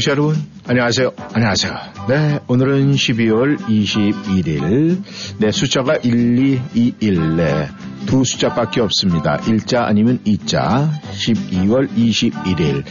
[0.00, 0.36] 청취자 여러분,
[0.66, 1.12] 안녕하세요.
[1.34, 1.72] 안녕하세요.
[2.08, 5.02] 네, 오늘은 12월 21일.
[5.38, 7.36] 네, 숫자가 1, 2, 2, 1.
[7.36, 7.68] 네,
[8.06, 9.36] 두 숫자밖에 없습니다.
[9.38, 10.90] 1자 아니면 2자.
[11.12, 12.84] 12월 21일.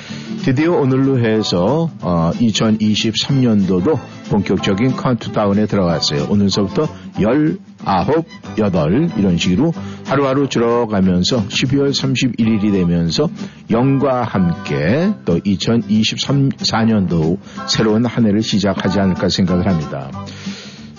[0.43, 6.27] 드디어 오늘로 해서 어, 2023년도도 본격적인 카운트다운에 들어갔어요.
[6.29, 6.87] 오늘서부터
[7.17, 9.73] 19, 8 이런 식으로
[10.05, 13.29] 하루하루 들어가면서 12월 31일이 되면서
[13.69, 20.09] 영과 함께 또 2023년도 새로운 한 해를 시작하지 않을까 생각을 합니다.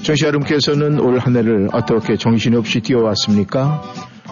[0.03, 3.83] 정시 여러분께서는 올 한 해를 어떻게 정신없이 뛰어왔습니까?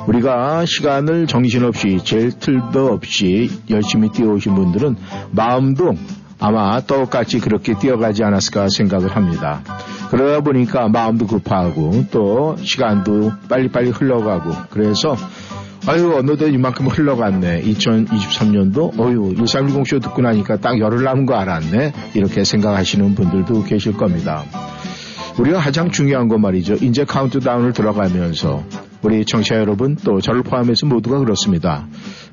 [0.07, 4.97] 우리가 시간을 정신없이 제일 틀도 없이 열심히 뛰어오신 분들은
[5.33, 5.95] 마음도
[6.41, 9.63] 아마 똑같이 그렇게 뛰어가지 않았을까 생각을 합니다.
[10.11, 15.17] 그러다 보니까 마음도 급하고 또 시간도 빨리빨리 흘러가고 그래서
[15.87, 22.45] 아유 어느덧 이만큼 흘러갔네 2023년도 어유 1310쇼 듣고 나니까 딱 열흘 남은 거 알았네 이렇게
[22.45, 24.45] 생각하시는 분들도 계실 겁니다.
[25.39, 26.75] 우리가 가장 중요한 건 말이죠.
[26.75, 28.65] 이제 카운트다운을 들어가면서
[29.03, 31.87] 우리 청취자 여러분 또 저를 포함해서 모두가 그렇습니다.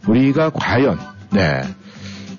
[0.08, 0.98] 우리가 과연
[1.32, 1.62] 네.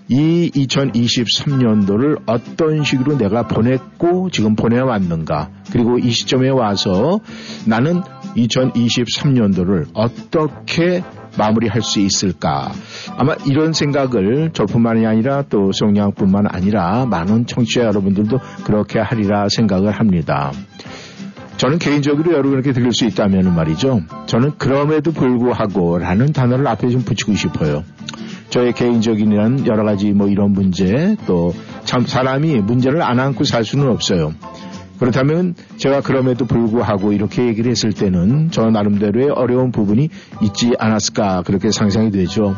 [0.09, 7.21] 이 2023년도를 어떤 식으로 내가 보냈고 지금 보내왔는가 그리고 이 시점에 와서
[7.67, 8.03] 나는
[8.37, 11.03] 2023년도를 어떻게
[11.37, 12.71] 마무리할 수 있을까
[13.17, 20.53] 아마 이런 생각을 저뿐만이 아니라 또 송양뿐만 아니라 많은 청취자 여러분들도 그렇게 하리라 생각을 합니다.
[21.57, 24.03] 저는 개인적으로 여러분에게 드릴 수 있다면 말이죠.
[24.27, 27.85] 저는 그럼에도 불구하고 라는 단어를 앞에 좀 붙이고 싶어요.
[28.51, 31.53] 저의 개인적인 여러 가지 뭐 이런 문제 또
[31.87, 34.35] 참 사람이 문제를 안 안고 살 수는 없어요.
[34.99, 40.09] 그렇다면 제가 그럼에도 불구하고 이렇게 얘기를 했을 때는 저 나름대로의 어려운 부분이
[40.43, 42.57] 있지 않았을까 그렇게 상상이 되죠.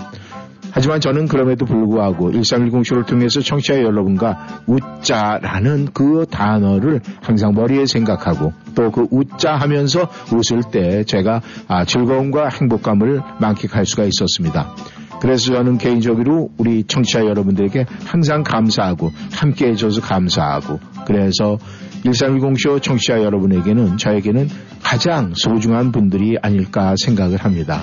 [0.71, 8.89] 하지만 저는 그럼에도 불구하고 1310쇼를 통해서 청취자 여러분과 웃자라는 그 단어를 항상 머리에 생각하고 또
[8.99, 14.75] 그 웃자 하면서 웃을 때 제가 아, 즐거움과 행복감을 만끽할 수가 있었습니다.
[15.21, 21.59] 그래서 저는 개인적으로 우리 청취자 여러분들에게 항상 감사하고 함께 해줘서 감사하고 그래서
[22.05, 24.49] 1310쇼 청취자 여러분에게는 저에게는
[24.83, 27.83] 가장 소중한 분들이 아닐까 생각을 합니다.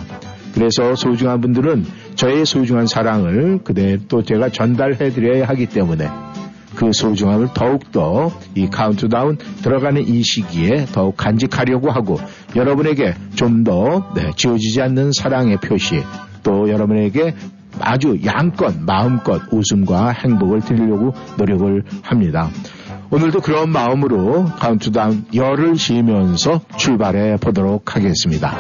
[0.53, 1.85] 그래서 소중한 분들은
[2.15, 6.07] 저의 소중한 사랑을 그대 또 제가 전달해 드려야 하기 때문에
[6.75, 12.17] 그 소중함을 더욱더 이 카운트다운 들어가는 이 시기에 더욱 간직하려고 하고
[12.55, 16.01] 여러분에게 좀더 네, 지워지지 않는 사랑의 표시
[16.43, 17.33] 또 여러분에게
[17.79, 22.49] 아주 양껏 마음껏 웃음과 행복을 드리려고 노력을 합니다.
[23.11, 28.55] 오늘도 그런 마음으로 카운트다운 열을 세면서 출발해 보도록 하겠습니다.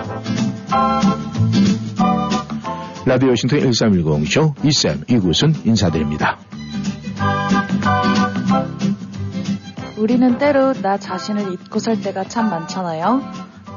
[3.07, 6.39] 라디오 워싱턴 1310쇼 이쌤 이곳은 인사드립니다.
[9.95, 13.21] 우리는 때로 나 자신을 잊고 살 때가 참 많잖아요.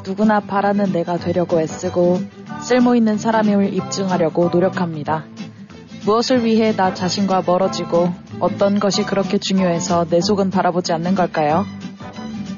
[0.07, 2.23] 누구나 바라는 내가 되려고 애쓰고
[2.63, 5.27] 쓸모 있는 사람임을 입증하려고 노력합니다.
[6.07, 8.11] 무엇을 위해 나 자신과 멀어지고
[8.41, 11.67] 어떤 것이 그렇게 중요해서 내 속은 바라보지 않는 걸까요?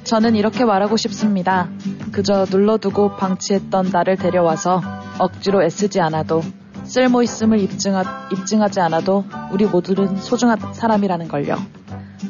[0.04, 1.68] 저는 이렇게 말하고 싶습니다.
[2.12, 4.80] 그저 눌러두고 방치했던 나를 데려와서
[5.18, 6.42] 억지로 애쓰지 않아도
[6.90, 11.56] 쓸모 있음을 입증하, 입증하지 않아도 우리 모두는 소중한 사람이라는 걸요.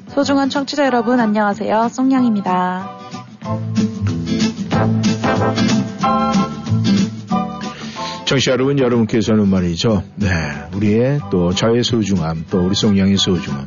[0.08, 1.88] 소중한 청취자 여러분 안녕하세요.
[1.88, 2.98] 송양입니다.
[8.26, 10.04] 청취자 여러분, 여러분께서는 말이죠.
[10.16, 10.28] 네.
[10.76, 13.66] 우리의 또 저의 소중함, 또 우리 송양의 소중함.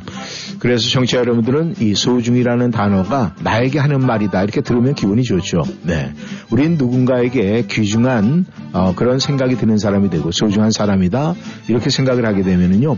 [0.64, 5.62] 그래서 정치자 여러분들은 이 소중이라는 단어가 나에게 하는 말이다 이렇게 들으면 기분이 좋죠.
[5.82, 6.14] 네,
[6.50, 11.34] 우린 누군가에게 귀중한 어, 그런 생각이 드는 사람이 되고 소중한 사람이다
[11.68, 12.96] 이렇게 생각을 하게 되면은요.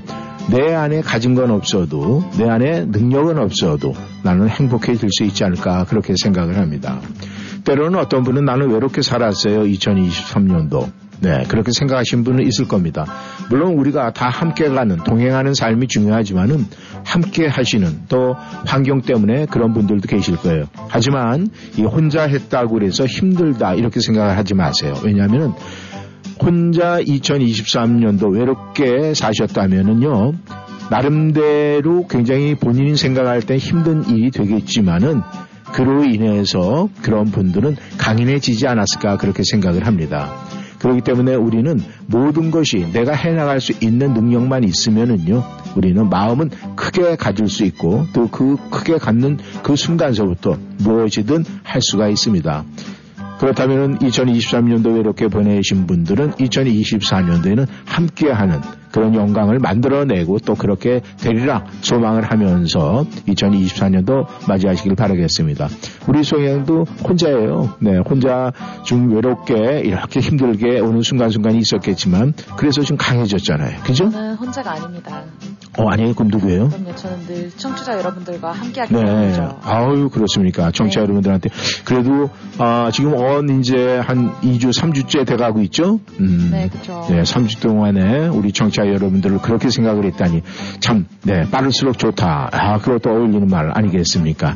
[0.53, 6.15] 내 안에 가진 건 없어도 내 안에 능력은 없어도 나는 행복해질 수 있지 않을까 그렇게
[6.23, 7.01] 생각을 합니다.
[7.65, 10.89] 때로는 어떤 분은 나는 외롭게 살았어요 2023년도
[11.21, 13.07] 네, 그렇게 생각하시는 분은 있을 겁니다.
[13.49, 16.67] 물론 우리가 다 함께 가는, 동행하는 삶이 중요하지만은
[17.07, 18.35] 함께 하시는 또
[18.67, 20.65] 환경 때문에 그런 분들도 계실 거예요.
[20.89, 21.49] 하지만
[21.79, 24.95] 이 혼자 했다고 그래서 힘들다 이렇게 생각을 하지 마세요.
[25.05, 25.55] 왜냐하면
[26.43, 30.33] 혼자 2023년도 외롭게 사셨다면은요.
[30.91, 35.23] 나름대로 굉장히 본인이 생각할 때 힘든 일이 되겠지만은
[35.73, 40.31] 그로 인해서 그런 분들은 강인해지지 않았을까 그렇게 생각을 합니다.
[40.87, 45.43] 그렇기 때문에 우리는 모든 것이 내가 해나갈 수 있는 능력만 있으면은요,
[45.75, 52.09] 우리는 마음은 크게 가질 수 있고 또 그 크게 갖는 그 순간서부터 무엇이든 할 수가
[52.09, 52.65] 있습니다.
[53.41, 58.61] 그렇다면 2023년도 이렇게 보내신 분들은 2024년도에는 함께하는
[58.97, 65.69] 그런 영광을 만들어내고 또 그렇게 되리라 소망을 하면서 2024년도 맞이하시길 바라겠습니다.
[66.09, 67.75] 우리 소영도 혼자예요.
[67.81, 68.53] 네, 혼자
[68.85, 73.83] 좀 외롭게 이렇게 힘들게 오는 순간순간이 있었겠지만 그래서 좀 강해졌잖아요.
[73.83, 74.09] 그죠?
[74.11, 75.25] 저는 혼자가 아닙니다.
[75.79, 76.15] 어, 아니에요.
[76.15, 76.69] 그럼 누구예요?
[76.69, 76.95] 그럼요.
[76.95, 79.05] 저는 늘 청취자 여러분들과 함께하기 네.
[79.05, 79.59] 때문이죠.
[79.63, 80.71] 아유, 그렇습니까.
[80.71, 81.05] 청취자 네.
[81.05, 81.51] 여러분들한테.
[81.85, 86.01] 그래도, 아, 지금 언 이제 한 2주, 3주째 돼가고 있죠?
[86.21, 86.49] 음.
[86.51, 87.07] 네, 그쵸.
[87.11, 90.43] 네, 3주 동안에 우리 청취자 여러분들을 그렇게 생각을 했다니
[90.81, 92.51] 참, 네, 빠를수록 좋다.
[92.53, 94.55] 아, 그것도 어울리는 말 아니겠습니까?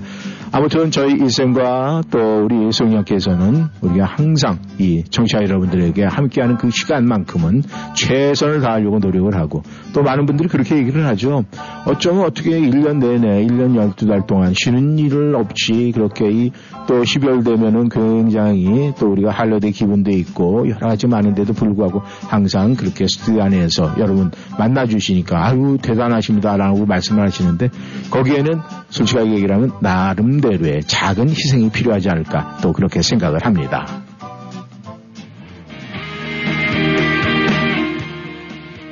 [0.53, 7.63] 아무튼 저희 일생과 또 우리 송영께서는 우리가 항상 이 청취자 여러분들에게 함께하는 그 시간만큼은
[7.95, 9.63] 최선을 다하려고 노력을 하고
[9.93, 11.45] 또 많은 분들이 그렇게 얘기를 하죠.
[11.87, 16.51] 어쩌면 어떻게 1년 내내 1년 12달 동안 쉬는 일을 없이 그렇게 이
[16.91, 23.07] 또 12월 되면은 굉장히 또 우리가 한려대 기분도 있고 여러 가지 많은데도 불구하고 항상 그렇게
[23.07, 27.69] 스튜디오 안에서 여러분 만나주시니까 아유 대단하십니다라고 말씀을 하시는데
[28.11, 34.10] 거기에는 솔직하게 얘기를 하면 나름대로의 작은 희생이 필요하지 않을까 또 그렇게 생각을 합니다.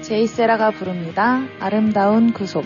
[0.08, 1.46] 제이세라가 부릅니다.
[1.60, 2.64] 아름다운 구속.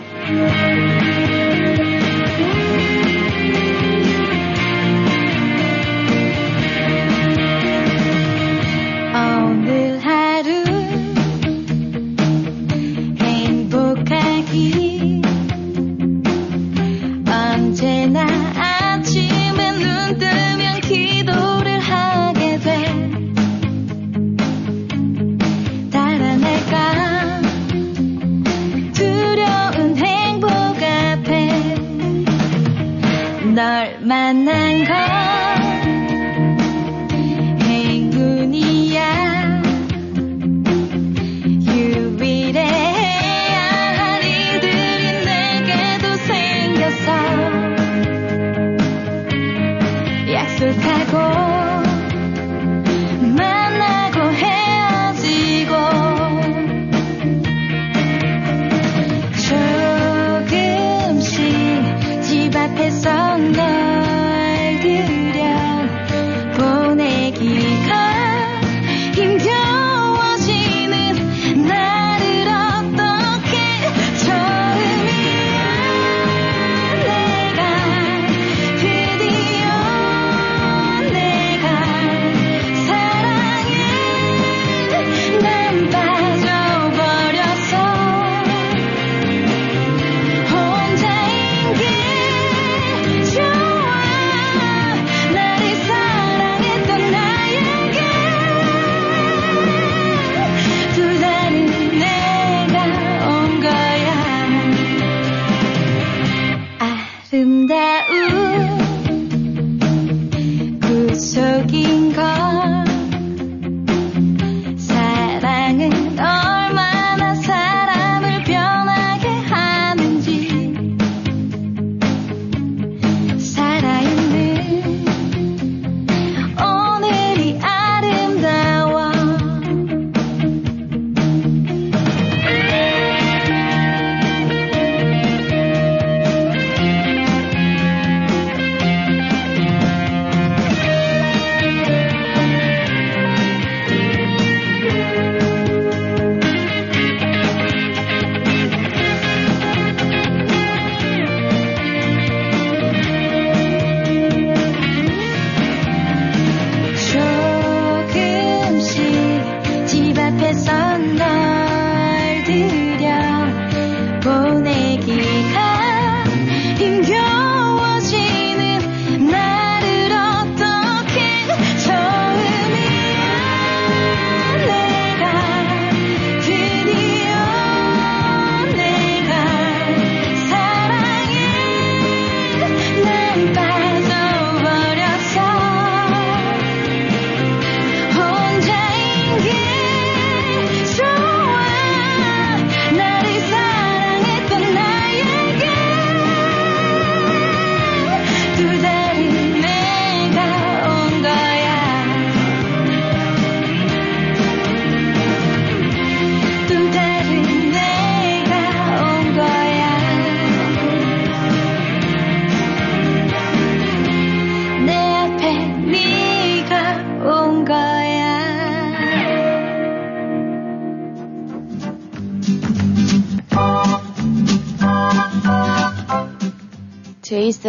[34.03, 35.22] 만난 건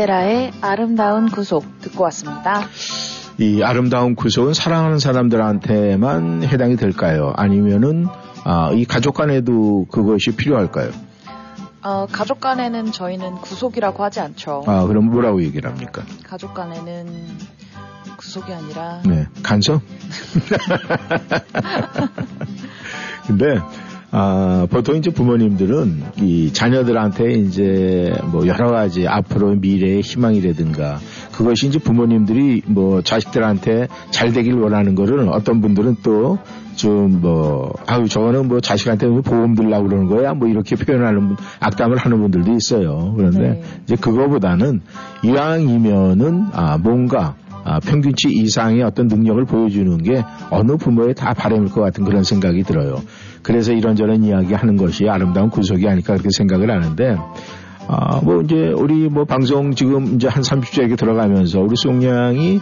[0.05, 2.69] 제이세라의 아름다운 구속 듣고 왔습니다.
[3.39, 7.33] 이 아름다운 구속은 사랑하는 사람들한테만 해당이 될까요?
[7.37, 8.07] 아니면은
[8.45, 10.91] 아, 이 가족 간에도 그것이 필요할까요?
[11.83, 14.65] 어, 가족 간에는 저희는 구속이라고 하지 않죠.
[14.67, 16.03] 아, 그럼 뭐라고 얘기를 합니까?
[16.25, 17.07] 가족 간에는
[18.17, 19.83] 구속이 아니라 네, 간섭?
[23.27, 23.59] 근데
[24.17, 31.01] 아, 보통 이제 부모님들은 이 자녀들한테 이제 뭐 여러 가지 앞으로 미래의 희망이라든가
[31.33, 36.39] 그것이 이제 부모님들이 뭐 자식들한테 잘 되길 원하는 거를 어떤 분들은 또
[36.77, 41.97] 좀 뭐 아유 저거는 뭐 자식한테 보험 들라고 그러는 거야 뭐 이렇게 표현하는 분, 악담을
[41.97, 43.15] 하는 분들도 있어요.
[43.17, 43.63] 그런데 네.
[43.85, 44.81] 이제 그거보다는
[45.25, 51.81] 이왕이면은 아 뭔가 아, 평균치 이상의 어떤 능력을 보여주는 게 어느 부모의 다 바람일 것
[51.81, 53.01] 같은 그런 생각이 들어요.
[53.45, 57.17] 그래서 이런저런 이야기 하는 것이 아름다운 구속이 아닐까 그렇게 생각을 하는데,
[57.87, 62.59] 아, 뭐 이제 우리 뭐 방송 지금 이제 한 30주에게 들어가면서 우리 송양이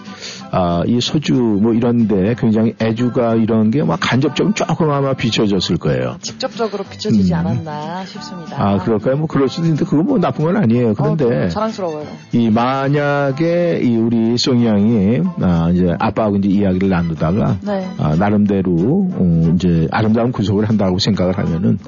[0.54, 6.16] 아, 이 소주 뭐 이런데 굉장히 애주가 이런 게 막 간접적으로 조금 아마 비춰졌을 거예요.
[6.20, 7.38] 직접적으로 비춰지지 음.
[7.38, 8.56] 않았나 싶습니다.
[8.62, 9.16] 아, 그럴까요?
[9.16, 10.94] 뭐 그럴 수도 있는데 그건 뭐 나쁜 건 아니에요.
[10.94, 12.06] 그런데 어, 자랑스러워요.
[12.32, 17.88] 이 만약에 이 우리 송이 양이 아 이제 아빠하고 이제 이야기를 나누다가 네.
[17.98, 18.70] 아, 나름대로
[19.12, 21.78] 어, 이제 아름다운 구속을 한다고 생각을 하면은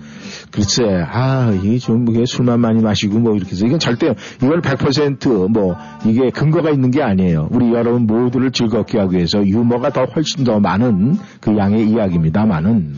[0.50, 5.76] 글쎄 아 이게 좀 이게 술만 많이 마시고 뭐 이렇게 해서 이건 절대 이걸 100%뭐
[6.06, 7.49] 이게 근거가 있는 게 아니에요.
[7.50, 12.94] 우리 여러분 모두를 즐겁게 하기 위해서 유머가 더 훨씬 더 많은 그 양의 이야기입니다만은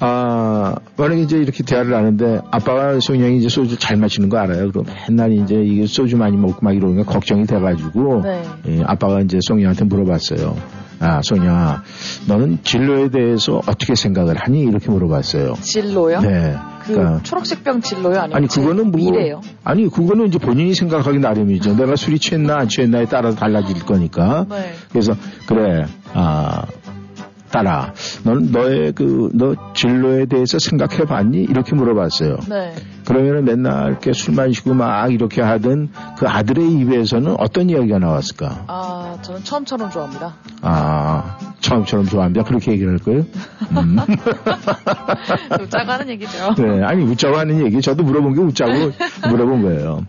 [0.00, 4.70] 아, 만약에 이제 이렇게 대화를 하는데 아빠가 소희 형이 이제 소주 잘 마시는 거 알아요.
[4.70, 8.42] 그럼 맨날 이제 이게 소주 많이 먹고 막 이러는 게 걱정이 돼가지고 네.
[8.68, 10.56] 예, 아빠가 이제 송이한테 물어봤어요.
[11.00, 11.82] 아, 소냐,
[12.28, 14.62] 너는 진로에 대해서 어떻게 생각을 하니?
[14.62, 15.54] 이렇게 물어봤어요.
[15.60, 16.20] 진로요?
[16.20, 16.54] 네.
[16.86, 18.18] 그 그러니까 초록색 병 진로요?
[18.18, 19.40] 아니면 아니 그거는 뭐 미래요?
[19.62, 21.76] 아니 그거는 이제 본인이 생각하기 나름이죠.
[21.76, 24.46] 내가 술이 취했나 안 취했나에 따라서 달라질 거니까.
[24.48, 24.74] 네.
[24.90, 25.14] 그래서
[25.46, 26.66] 그래 아
[27.54, 27.92] 딸아
[28.24, 32.36] 너는 너의 그 너 진로에 대해서 생각해 봤니 이렇게 물어봤어요.
[32.48, 32.74] 네.
[33.06, 38.64] 그러면은 맨날 이렇게 술 마시고 막 이렇게 하던 그 아들의 입에서는 어떤 이야기가 나왔을까?
[38.66, 40.34] 아, 저는 처음처럼 좋아합니다.
[40.62, 42.44] 아 처음처럼 좋아합니다.
[42.44, 43.24] 그렇게 얘기를 할 거예요?
[43.76, 43.96] 음.
[45.58, 46.54] 좀 짜고 하는 얘기죠.
[46.58, 48.72] 네, 아니 웃자고 하는 얘기 저도 물어본 게 웃자고
[49.30, 50.06] 물어본 거예요.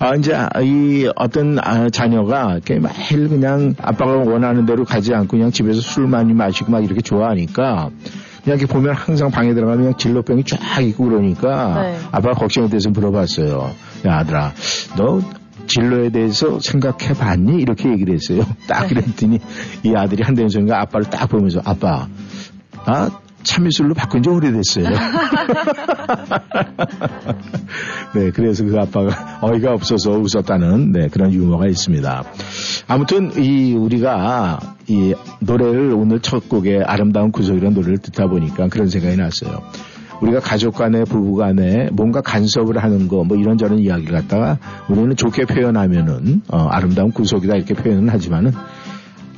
[0.00, 5.50] 아 이제 이 어떤 아, 자녀가 이렇게 매일 그냥 아빠가 원하는 대로 가지 않고 그냥
[5.50, 7.90] 집에서 술 많이 마시고 막 이렇게 좋아하니까
[8.44, 11.98] 그냥 이렇게 보면 항상 방에 들어가면 그냥 진로병이 쫙 있고 그러니까 네.
[12.12, 13.70] 아빠가 걱정이 돼서 물어봤어요.
[14.06, 14.52] 야 아들아
[14.96, 15.20] 너
[15.66, 17.60] 진로에 대해서 생각해 봤니?
[17.60, 18.46] 이렇게 얘기를 했어요.
[18.68, 18.94] 딱 네.
[18.94, 19.40] 그랬더니
[19.82, 22.06] 이 아들이 한대는 순간 아빠를 딱 보면서 아빠
[22.86, 23.10] 나
[23.42, 24.88] 참이슬로 바꾼 지 오래됐어요.
[28.14, 32.24] 네, 그래서 그 아빠가 어이가 없어서 웃었다는 네, 그런 유머가 있습니다.
[32.88, 39.16] 아무튼 이 우리가 이 노래를 오늘 첫 곡에 아름다운 구속이라는 노래를 듣다 보니까 그런 생각이
[39.16, 39.62] 났어요.
[40.20, 45.44] 우리가 가족 간에 부부 간에 뭔가 간섭을 하는 거 뭐 이런저런 이야기를 갖다가 우리는 좋게
[45.44, 48.52] 표현하면은 어, 아름다운 구속이다 이렇게 표현은 하지만은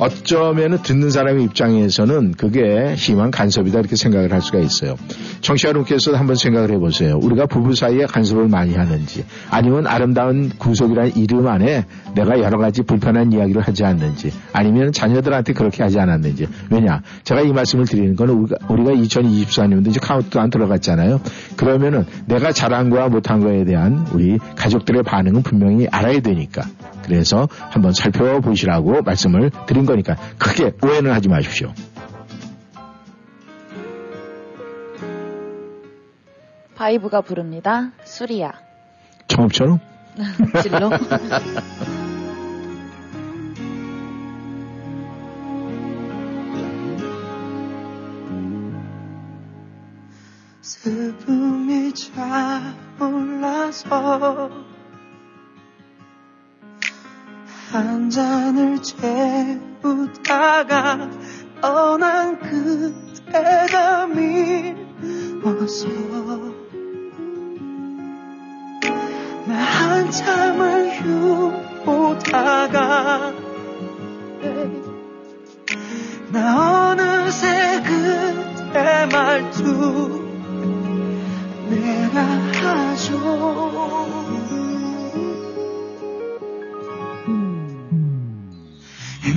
[0.01, 4.97] 어쩌면은 듣는 사람의 입장에서는 그게 심한 간섭이다 이렇게 생각을 할 수가 있어요.
[5.43, 7.19] 청취자 여러분께서 한번 생각을 해보세요.
[7.23, 13.31] 우리가 부부 사이에 간섭을 많이 하는지 아니면 아름다운 구속이라는 이름 안에 내가 여러 가지 불편한
[13.31, 18.57] 이야기를 하지 않는지 아니면 자녀들한테 그렇게 하지 않았는지 왜냐 제가 이 말씀을 드리는 거는 우리가,
[18.71, 21.21] 우리가 2024년도 이제 카운트다운 들어갔잖아요.
[21.57, 26.63] 그러면은 내가 잘한 거와 못한 거에 대한 우리 가족들의 반응은 분명히 알아야 되니까
[27.11, 31.75] 그래서 한번 살펴보시라고 말씀을 드린 거니까 크게 오해는 하지 마십시오.
[36.77, 37.91] 바이브가 부릅니다.
[38.05, 38.53] 술이야.
[39.27, 39.81] 처음처럼
[40.63, 40.91] 진로?
[50.63, 51.93] 슬픔이
[52.99, 53.81] 차올라서
[57.73, 59.59] 한 잔을 채우다가
[61.61, 65.87] 떠난 그때가 미워서
[69.47, 70.91] 나 한참을
[71.87, 73.33] 휴보다가
[76.33, 80.29] 나 어느새 그때 말투
[81.69, 84.30] 내가 하죠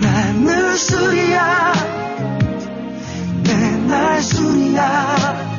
[0.01, 1.73] 난 늘 술이야.
[3.43, 5.51] 내날 술이야.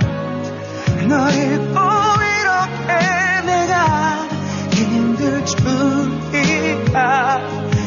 [1.08, 2.88] 너를 뿌리로게
[3.46, 4.26] 내가
[4.72, 7.40] 힘들 줄이야.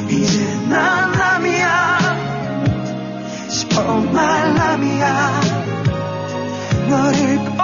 [0.10, 1.98] 이제 난 남이야.
[3.50, 5.42] 싶어 말남이야.
[6.90, 7.57] 너를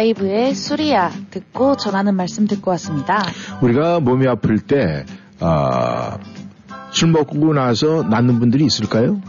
[0.00, 3.22] 파이브의 수리야 듣고 전하는 말씀 듣고 왔습니다.
[3.60, 5.04] 우리가 몸이 아플 때,
[5.40, 6.16] 아,
[6.90, 9.20] 술 먹고 나서 낫는 분들이 있을까요?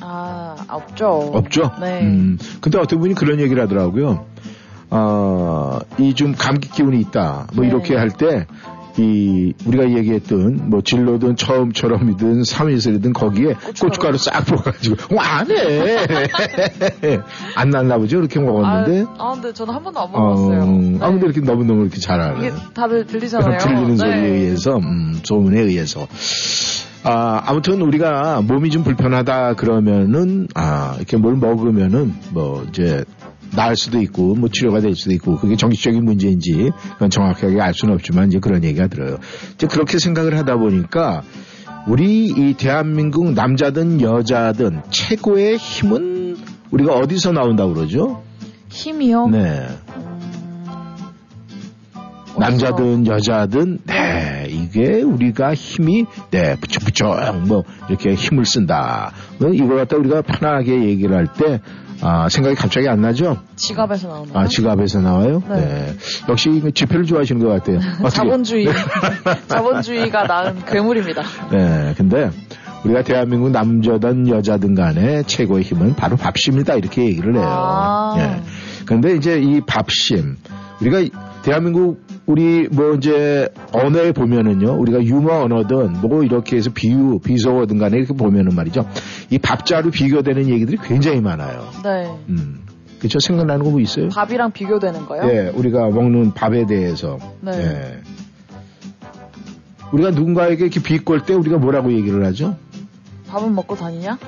[0.00, 1.06] 아 없죠.
[1.32, 1.70] 없죠?
[1.80, 2.02] 네.
[2.02, 4.26] 음, 근데 어떤 분이 그런 얘기를 하더라고요.
[4.90, 7.46] 아, 이 좀 감기 기운이 있다.
[7.54, 7.68] 뭐 네.
[7.70, 8.46] 이렇게 할 때,
[8.98, 14.18] 이, 우리가 얘기했던, 뭐, 진로든 처음처럼이든 삼일설이든 거기에 고춧가루.
[14.18, 15.88] 싹 부어가지고, 와, 안 해!
[17.56, 18.18] 안 났나 보죠?
[18.18, 19.06] 이렇게 먹었는데.
[19.18, 20.08] 아, 아, 근데 저는 한 번도 안.
[20.14, 21.12] 음, 아, 네.
[21.12, 22.38] 근데 이렇게 너무 너무 이렇게 잘하는.
[22.38, 23.58] 이게 다들 들리잖아요.
[23.58, 24.28] 들리는 소리에 네.
[24.28, 26.06] 의해서, 음, 소문에 의해서.
[27.04, 33.04] 아, 아무튼 우리가 몸이 좀 불편하다 그러면은, 아, 이렇게 뭘 먹으면은, 뭐, 이제,
[33.54, 37.94] 나을 수도 있고, 뭐 치료가 될 수도 있고, 그게 정신적인 문제인지, 그건 정확하게 알 수는
[37.94, 39.18] 없지만, 이제 그런 얘기가 들어요.
[39.54, 41.22] 이제 그렇게 생각을 하다 보니까,
[41.86, 46.36] 우리 이 대한민국 남자든 여자든 최고의 힘은
[46.70, 48.22] 우리가 어디서 나온다고 그러죠?
[48.68, 49.28] 힘이요?
[49.28, 49.66] 네.
[52.34, 52.38] 어디서?
[52.38, 59.12] 남자든 여자든 네 이게 우리가 힘이 네 부쩍부쩍 뭐 이렇게 힘을 쓴다
[59.42, 61.60] 어, 이걸 갖다 우리가 편하게 얘기를 할 때
[62.02, 63.38] 아, 생각이 갑자기 안 나죠?
[63.56, 64.38] 지갑에서 나오나요?
[64.38, 65.42] 아, 지갑에서 나와요?
[65.48, 65.54] 네.
[65.56, 65.96] 네.
[66.28, 67.78] 역시 지폐를 좋아하시는 것 같아요.
[68.10, 68.66] 자본주의.
[69.46, 71.22] 자본주의가 낳은 괴물입니다.
[71.50, 72.30] 네, 근데
[72.84, 77.44] 우리가 대한민국 남자든 여자든 간에 최고의 힘은 바로 밥심이다 이렇게 얘기를 해요.
[77.46, 78.14] 아.
[78.18, 78.42] 예.
[78.84, 80.36] 그런데 이제 이 밥심
[80.80, 81.10] 우리가 이-
[81.44, 87.98] 대한민국 우리 뭐 이제 언어에 보면은요 우리가 유머 언어든 뭐 이렇게 해서 비유 비속어든 간에
[87.98, 88.88] 이렇게 보면은 말이죠
[89.28, 91.68] 이 밥자로 비교되는 얘기들이 굉장히 많아요.
[91.84, 92.10] 네.
[92.30, 92.60] 음.
[92.98, 94.08] 그쵸 생각나는 거 뭐 있어요?
[94.08, 95.22] 밥이랑 비교되는 거요?
[95.30, 97.18] 예, 우리가 먹는 밥에 대해서.
[97.42, 97.52] 네.
[97.52, 98.00] 예.
[99.92, 102.56] 우리가 누군가에게 이렇게 비꼴 때 우리가 뭐라고 얘기를 하죠?
[103.28, 104.18] 밥은 먹고 다니냐?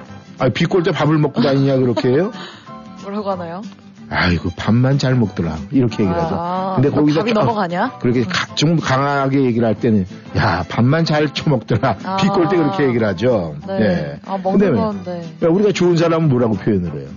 [0.41, 2.33] 아, 비꼴 때 밥을 먹고 다니냐 그렇게 해요?
[3.03, 3.63] 뭐라고 하나요?
[4.11, 6.35] 아이고 밥만 잘 먹더라 이렇게 얘기를 하죠.
[6.39, 7.99] 아, 근데 거기서 밥이 좀- 넘어가냐?
[8.01, 12.17] 그렇게 가- 좀 강하게 얘기를 할 때는 야 밥만 잘 처먹더라 아.
[12.17, 13.57] 비꼴 때 그렇게 얘기를 하죠.
[13.67, 14.21] 네.
[14.27, 15.29] 아, 근데 먹는 건데.
[15.43, 17.09] 야, 우리가 좋은 사람은 뭐라고 표현을 해요?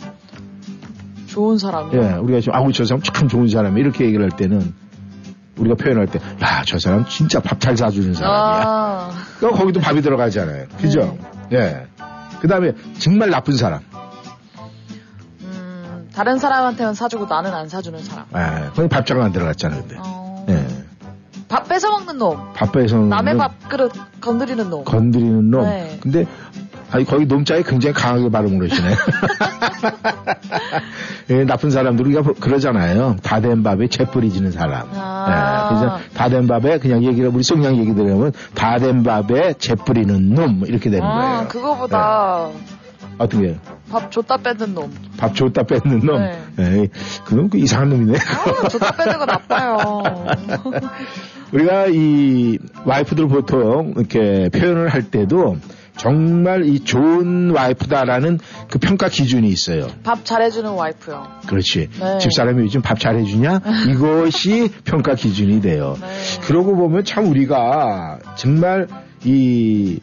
[1.27, 2.01] 좋은 사람이요?
[2.01, 4.73] 예, 우리가 지금 아우 저 사람 참 좋은 사람이 이렇게 얘기를 할 때는
[5.57, 8.63] 우리가 표현할 때 야 저 사람 진짜 밥 잘 사주는 사람이야.
[8.65, 10.65] 아, 그럼 거기도 밥이 들어가잖아요.
[10.79, 11.17] 그죠?
[11.51, 11.85] 예.
[12.39, 13.81] 그 다음에 정말 나쁜 사람.
[16.17, 18.25] 음, 다른 사람한테는 사주고 나는 안 사주는 사람.
[18.35, 18.69] 예.
[18.75, 19.95] 거기 밥장 안 들어갔잖아요, 근데.
[19.99, 20.65] 어, 예.
[21.47, 22.37] 밥 뺏어 먹는 놈.
[22.55, 24.83] 밥에서는 남의 밥그릇 건드리는 놈.
[24.83, 25.63] 건드리는 놈.
[25.63, 25.97] 네.
[26.01, 26.25] 근데
[26.91, 28.89] 아니 거기 놈자에 굉장히 강하게 발음을 하시네.
[31.29, 33.17] 예, 나쁜 사람들 우리가 뭐 그러잖아요.
[33.23, 34.87] 다 된 밥에 재 뿌리지는 사람.
[34.93, 35.27] 아.
[35.29, 39.75] 예, 그래서 다 된 밥에 그냥 얘기를 우리 송양 얘기 들으면 다 된 밥에 재
[39.75, 41.21] 뿌리는 놈 이렇게 되는 거예요.
[41.21, 42.47] 아, 그거보다
[43.17, 43.57] 어떻게?
[43.89, 44.93] 밥 줬다 뺏는 놈.
[45.17, 46.19] 밥 줬다 뺏는 놈.
[46.19, 46.39] 네.
[46.59, 46.87] 에이,
[47.25, 48.17] 그놈 그 이상한 놈이네.
[48.17, 50.25] 아, 줬다 뺏는 거 나빠요.
[51.53, 55.57] 우리가 이 와이프들 보통 이렇게 표현을 할 때도
[55.95, 59.87] 정말 이 좋은 와이프다라는 그 평가 기준이 있어요.
[60.03, 61.27] 밥 잘해주는 와이프요.
[61.47, 61.89] 그렇지.
[61.99, 62.17] 네.
[62.19, 63.61] 집사람이 요즘 밥 잘해주냐?
[63.89, 65.97] 이것이 평가 기준이 돼요.
[65.99, 66.07] 네.
[66.43, 68.87] 그러고 보면 참 우리가 정말
[69.23, 69.99] 이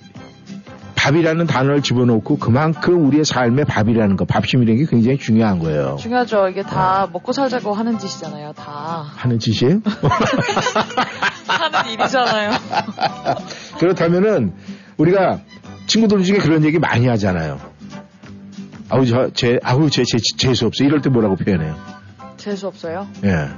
[1.04, 5.96] 밥이라는 단어를 집어넣고 그만큼 우리의 삶의 밥이라는 거, 밥심이라는 게 굉장히 중요한 거예요.
[6.00, 6.48] 중요하죠.
[6.48, 8.54] 이게 다 먹고 살자고 하는 짓이잖아요.
[8.54, 9.80] 다 하는 짓이에요?
[11.46, 12.50] 하는 일이잖아요.
[13.78, 14.54] 그렇다면은
[14.96, 15.40] 우리가
[15.86, 17.60] 친구들 중에 그런 얘기 많이 하잖아요.
[18.88, 20.84] 아우 저 제 아우 제제 재수 없어.
[20.84, 21.76] 이럴 때 뭐라고 표현해요?
[22.38, 23.06] 재수 없어요?
[23.24, 23.48] 예.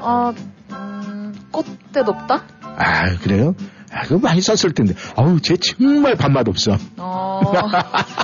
[0.00, 0.32] 어,
[0.72, 2.42] 음, 꽃대 높다?
[2.76, 3.54] 아 그래요?
[3.92, 4.94] 아, 그거 많이 썼을 텐데.
[5.16, 6.76] 아우 쟤 정말 밥맛 없어.
[6.98, 7.40] 어,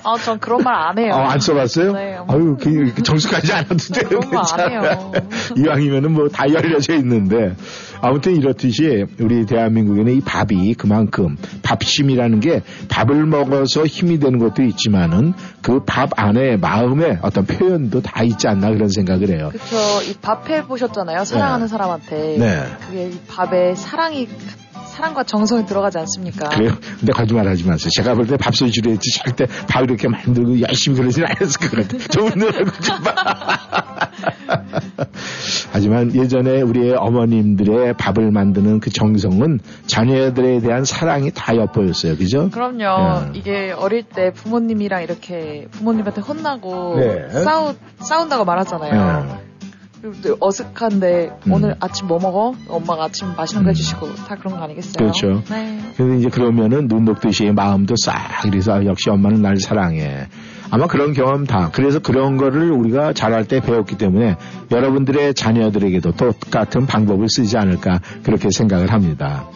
[0.04, 1.12] 아, 전 그런 말 안 해요.
[1.14, 1.92] 어, 안 써봤어요?
[1.92, 2.18] 네.
[2.28, 4.08] 아유, 그, 와도 돼요.
[4.08, 5.12] 그런 거안 해요.
[5.56, 7.54] 이왕이면은 뭐 다 열려져 있는데.
[8.00, 15.32] 아무튼 이렇듯이 우리 대한민국에는 이 밥이 그만큼 밥심이라는 게 밥을 먹어서 힘이 되는 것도 있지만은
[15.62, 19.50] 그 밥 안에 마음의 어떤 표현도 다 있지 않나 그런 생각을 해요.
[19.52, 19.76] 그쵸.
[20.10, 21.24] 이밥 해보셨잖아요.
[21.24, 22.36] 사랑하는 사람한테.
[22.38, 22.64] 네.
[22.86, 24.28] 그게 이 밥에 사랑이,
[24.94, 26.48] 사랑과 정성이 들어가지 않습니까?
[26.50, 26.70] 그래요?
[27.00, 27.90] 근데 거짓말 하지 마세요.
[27.96, 31.98] 제가 볼 때 밥솥으로 했지, 절대 밥 이렇게 만들고 열심히 그러진 않았을 것 같아요.
[32.08, 33.14] 좋은 노래고 좀 봐.
[35.72, 42.16] 하지만 예전에 우리의 어머님들의 밥을 만드는 그 정성은 자녀들에 대한 사랑이 다 엿보였어요.
[42.16, 42.48] 그죠?
[42.50, 43.32] 그럼요.
[43.34, 43.38] 예.
[43.38, 47.28] 이게 어릴 때 부모님이랑 이렇게 부모님한테 혼나고 네.
[47.42, 49.28] 싸우, 싸운다고 말하잖아요.
[49.28, 49.53] 예.
[50.22, 51.52] 또 어색한데 음.
[51.52, 52.54] 오늘 아침 뭐 먹어?
[52.68, 54.94] 엄마가 아침 맛있는 거 해주시고 다 그런 거 아니겠어요?
[54.98, 55.42] 그렇죠.
[55.48, 55.80] 네.
[55.96, 60.28] 그래서 이제 그러면은 눈 녹듯이 마음도 싹 그래서 아, 역시 엄마는 날 사랑해.
[60.70, 61.70] 아마 그런 경험 다.
[61.72, 64.36] 그래서 그런 거를 우리가 잘할 때 배웠기 때문에
[64.70, 69.46] 여러분들의 자녀들에게도 똑같은 방법을 쓰지 않을까 그렇게 생각을 합니다.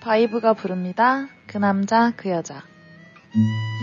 [0.00, 1.26] 바이브가 부릅니다.
[1.46, 2.62] 그 남자, 그 여자.
[3.34, 3.77] 혹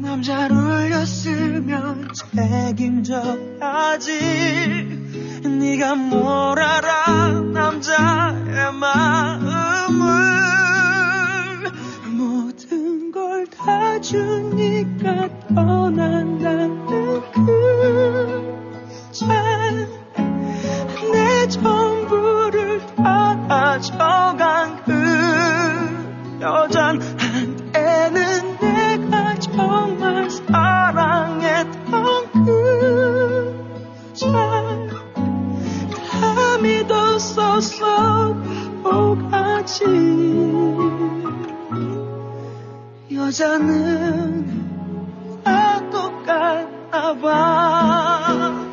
[0.00, 4.10] 남자를 울렸으면 책임져야지.
[5.44, 7.42] 네가 뭘 알아?
[7.52, 10.59] 남자의 마음을
[13.60, 16.86] 모든 걸다 주니까 떠난다는
[20.94, 24.92] 그내 전부를 다 가져간 그
[26.40, 31.90] 여잔 한때는 내가 정말 사랑했던
[34.12, 34.96] 그잔다
[36.62, 38.34] 믿었었어
[38.82, 39.84] 바보같이
[43.20, 44.46] 여자는
[45.44, 48.69] 다 똑같나 봐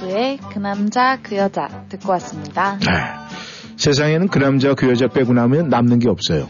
[0.00, 2.78] 바이브의 그 남자 그 여자 듣고 왔습니다.
[2.78, 2.86] 네.
[3.76, 6.48] 세상에는 그 남자 그 여자 빼고 나면 남는 게 없어요.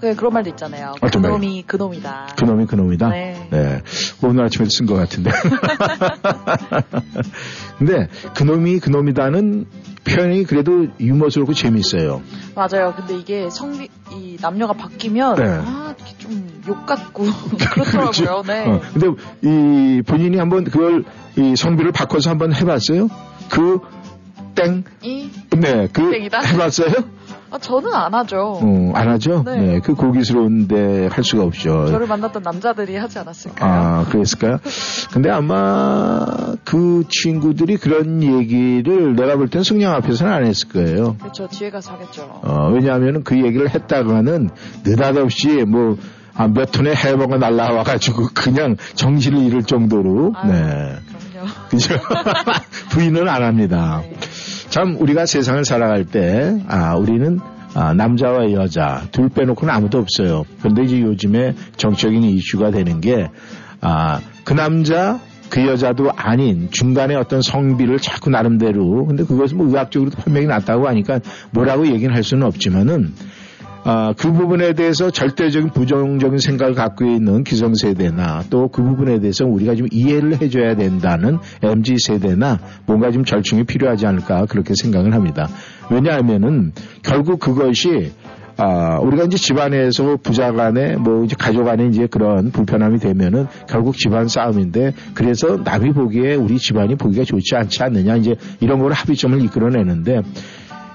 [0.00, 0.94] 그 그런 말도 있잖아요.
[1.00, 1.38] 어떤 말이요?
[1.38, 2.34] 그놈이 그 놈이다.
[2.36, 3.08] 그 놈이 그 놈이다.
[3.08, 3.82] 네.
[4.22, 5.30] 오늘 아침에 쓴것 같은데.
[7.78, 9.66] 근데 그 놈이 그 놈이다는
[10.06, 12.22] 표현이 그래도 유머스럽고 재밌어요.
[12.54, 12.94] 맞아요.
[12.96, 15.44] 근데 이게 성비 이 남녀가 바뀌면 네.
[15.44, 17.24] 아 좀 욕 같고
[17.72, 18.42] 그렇더라고요.
[18.46, 18.66] 네.
[18.66, 21.04] 어, 근데 이 본인이 한번 그걸
[21.36, 23.08] 이 성비를 바꿔서 한번 해봤어요?
[23.50, 23.80] 그
[24.54, 24.84] 땡?
[25.02, 26.40] 이 네, 그 땡이다?
[26.40, 26.88] 해봤어요?
[27.50, 28.58] 아, 저는 안 하죠.
[28.62, 29.42] 어, 안 하죠?
[29.46, 29.80] 네.
[29.82, 31.86] 그 고기스러운데 할 수가 없죠.
[31.86, 33.72] 저를 만났던 남자들이 하지 않았을까요?
[33.72, 34.58] 아, 그랬을까요?
[35.12, 36.26] 근데 아마
[36.64, 41.16] 그 친구들이 그런 얘기를 내가 볼 땐 승량 앞에서는 안 했을 거예요.
[41.18, 41.46] 그렇죠.
[41.46, 42.40] 뒤에 가서 하겠죠.
[42.42, 44.50] 어, 왜냐하면 그 얘기를 했다가는
[44.84, 45.96] 느닷없이 뭐,
[46.34, 50.52] 아, 몇 톤의 해버가 날라와가지고 그냥 정신을 잃을 정도로, 아유.
[50.52, 50.96] 네.
[51.32, 51.48] 그럼요.
[51.70, 51.94] 그죠?
[52.90, 54.02] 부인은 안 합니다.
[54.02, 54.16] 네.
[54.68, 57.38] 참 우리가 세상을 살아갈 때, 아, 우리는
[57.74, 60.44] 아, 남자와 여자 둘 빼놓고는 아무도 없어요.
[60.60, 63.28] 그런데 이제 요즘에 정적인 이슈가 되는 게,
[63.80, 70.22] 아, 그 남자, 그 여자도 아닌 중간에 어떤 성비를 자꾸 나름대로, 근데 그것은 뭐 의학적으로도
[70.22, 73.12] 판명이 났다고 하니까 뭐라고 얘기는 할 수는 없지만은,
[73.88, 79.76] 아, 그 부분에 대해서 절대적인 부정적인 생각을 갖고 있는 기성세대나 또 그 부분에 대해서 우리가
[79.76, 85.48] 좀 이해를 해줘야 된다는 MZ세대나 뭔가 좀 절충이 필요하지 않을까 그렇게 생각을 합니다.
[85.88, 86.72] 왜냐하면은
[87.04, 88.10] 결국 그것이
[88.58, 93.96] 아, 우리가 이제 집안에서 부자 간에 뭐 이제 가족 안에 이제 그런 불편함이 되면은 결국
[93.96, 99.40] 집안 싸움인데 그래서 남이 보기에 우리 집안이 보기가 좋지 않지 않느냐 이제 이런 걸 합의점을
[99.42, 100.22] 이끌어내는데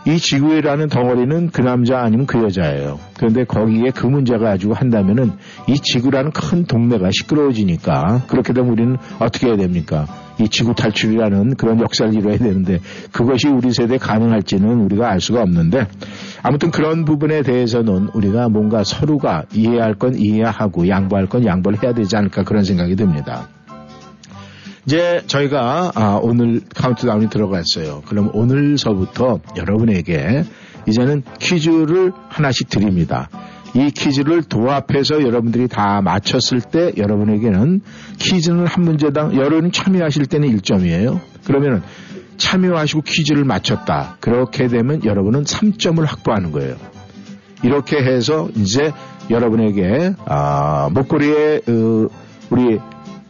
[0.05, 2.99] 이 지구라는 덩어리는 그 남자 아니면 그 여자예요.
[3.17, 5.33] 그런데 거기에 그 문제가 가지고 한다면은
[5.67, 10.07] 이 지구라는 큰 동네가 시끄러워지니까 그렇게 되면 우리는 어떻게 해야 됩니까?
[10.39, 12.79] 이 지구 탈출이라는 그런 역사를 이뤄야 되는데
[13.11, 15.85] 그것이 우리 세대에 가능할지는 우리가 알 수가 없는데
[16.41, 22.15] 아무튼 그런 부분에 대해서는 우리가 뭔가 서로가 이해할 건 이해하고 양보할 건 양보를 해야 되지
[22.15, 23.49] 않을까 그런 생각이 듭니다.
[24.85, 28.01] 이제 저희가 아, 오늘 카운트다운이 들어갔어요.
[28.07, 30.43] 그럼 오늘서부터 여러분에게
[30.87, 33.29] 이제는 퀴즈를 하나씩 드립니다.
[33.73, 37.81] 이 퀴즈를 도합해서 여러분들이 다 맞췄을 때 여러분에게는
[38.19, 41.19] 퀴즈는 한 문제당 여러분이 참여하실 때는 1점이에요.
[41.45, 41.81] 그러면은
[42.37, 44.17] 참여하시고 퀴즈를 맞췄다.
[44.19, 46.75] 그렇게 되면 여러분은 3점을 확보하는 거예요.
[47.63, 48.91] 이렇게 해서 이제
[49.29, 52.07] 여러분에게 아, 목걸이에 어,
[52.49, 52.79] 우리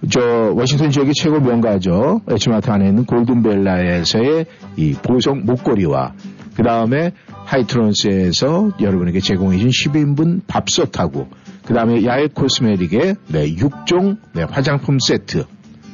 [0.09, 2.21] 저 워싱턴 지역의 최고 명가죠.
[2.29, 4.45] 에치마트 안에 있는 골든벨라에서의
[4.77, 6.13] 이 보석 목걸이와
[6.55, 7.11] 그 다음에
[7.45, 11.27] 하이트론스에서 여러분에게 제공해준 10인분 밥솥하고
[11.65, 15.45] 그 다음에 야외 코스메틱의 네, 6종 네, 화장품 세트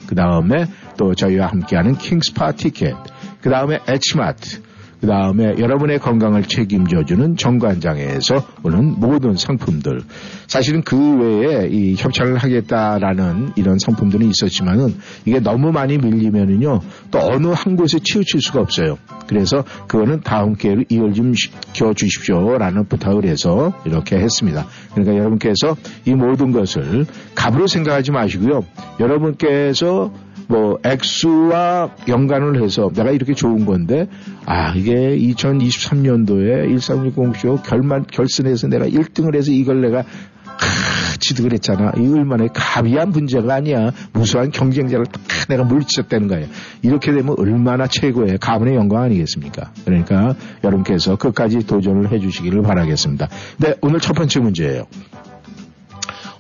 [0.08, 0.66] 그 다음에
[0.98, 2.96] 또 저희와 함께하는 킹스파 티켓
[3.42, 4.62] 그 다음에 에치마트
[5.00, 10.02] 그 다음에 여러분의 건강을 책임져주는 정관장에서 오는 모든 상품들.
[10.48, 16.80] 사실은 그 외에 이 협찬을 하겠다라는 이런 상품들은 있었지만은 이게 너무 많이 밀리면은요
[17.12, 18.98] 또 어느 한 곳에 치우칠 수가 없어요.
[19.28, 24.66] 그래서 그거는 다음 기회로 이걸 좀 시켜 주십시오라는 부탁을 해서 이렇게 했습니다.
[24.94, 27.06] 그러니까 여러분께서 이 모든 것을
[27.36, 28.64] 값으로 생각하지 마시고요.
[29.00, 30.12] 여러분께서
[30.48, 34.08] 뭐 액수와 연관을 해서 내가 이렇게 좋은 건데
[34.46, 41.92] 아 이게 2023년도에 1360쇼 결만 결선에서 내가 1등을 해서 이걸 내가 하, 지득을 했잖아.
[41.98, 43.92] 이 얼마나 가비한 문제가 아니야.
[44.14, 46.48] 무수한 경쟁자를 딱 내가 물리쳤다는 거예요.
[46.82, 49.72] 이렇게 되면 얼마나 최고의 가문의 영광 아니겠습니까?
[49.86, 53.28] 그러니까 여러분께서 끝까지 도전을 해주시기를 바라겠습니다.
[53.58, 54.86] 네, 오늘 첫 번째 문제예요.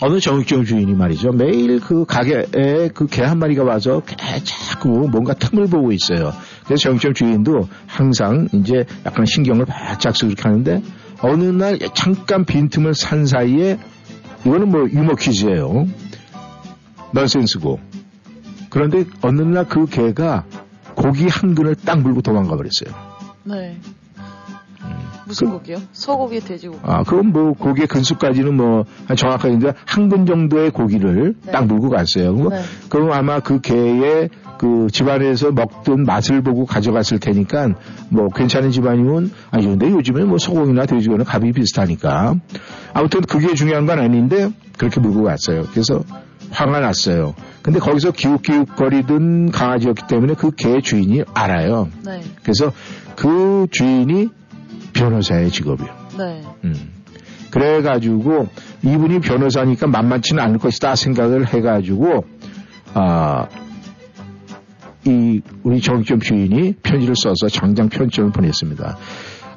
[0.02, 1.32] 어느 정육점 주인이 말이죠.
[1.32, 6.34] 매일 그 가게에 그 개 한 마리가 와서 개 자꾸 뭔가 틈을 보고 있어요.
[6.66, 10.82] 그래서 정육점 주인도 항상 이제 약간 신경을 바짝 쓰고 이렇게 하는데
[11.22, 13.80] 어느 날 잠깐 빈틈을 산 사이에
[14.46, 15.88] 이거는 뭐 유머 퀴즈예요.
[17.14, 17.80] 넌센스고.
[18.70, 20.46] 그런데 어느 날 그 개가
[20.96, 22.94] 고기 한 근을 딱 물고 도망가 버렸어요.
[23.46, 23.78] 네.
[25.28, 25.78] 무슨 고기요?
[25.92, 26.80] 소고기, 돼지고기.
[26.84, 28.86] 아, 그럼 뭐 고기의 근수까지는 뭐
[29.16, 31.52] 정확하게 한 근 정도의 고기를 네.
[31.52, 32.34] 딱 물고 갔어요.
[32.34, 32.62] 그럼, 네.
[32.90, 37.76] 그럼 아마 그 개의 그 집안에서 먹던 맛을 보고 가져갔을 테니까
[38.10, 42.36] 뭐 괜찮은 집안이면 아 근데 요즘에 뭐 소고기나 돼지고기는 값이 비슷하니까
[42.94, 45.64] 아무튼 그게 중요한 건 아닌데 그렇게 물고 갔어요.
[45.72, 46.02] 그래서
[46.52, 47.36] 화가 났어요.
[47.62, 51.90] 근데 거기서 기웃기웃거리던 강아지였기 때문에 그 개 주인이 알아요.
[52.06, 52.22] 네.
[52.42, 52.72] 그래서
[53.16, 54.30] 그 주인이
[54.98, 55.88] 변호사의 직업이요.
[56.18, 56.44] 네.
[56.64, 56.74] 음.
[57.52, 58.48] 그래가지고
[58.84, 62.26] 이분이 변호사니까 만만치는 않을 것이다 생각을 해가지고
[62.94, 63.48] 아,
[65.06, 68.98] 이 우리 정점 주인이 편지를 써서 장장 편지를 보냈습니다.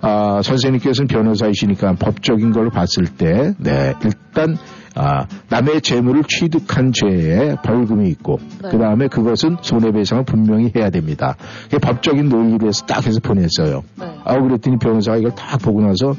[0.03, 4.57] 아, 선생님께서는 변호사이시니까 법적인 걸로 봤을 때, 네, 일단,
[5.03, 8.69] 아, 남의 재물을 취득한 죄에 벌금이 있고, 네.
[8.71, 11.37] 그 다음에 그것은 손해배상을 분명히 해야 됩니다.
[11.81, 13.83] 법적인 논리로 해서 딱 해서 보냈어요.
[13.99, 14.05] 네.
[14.25, 16.15] 아, 그랬더니 변호사가 이걸 딱 보고 나서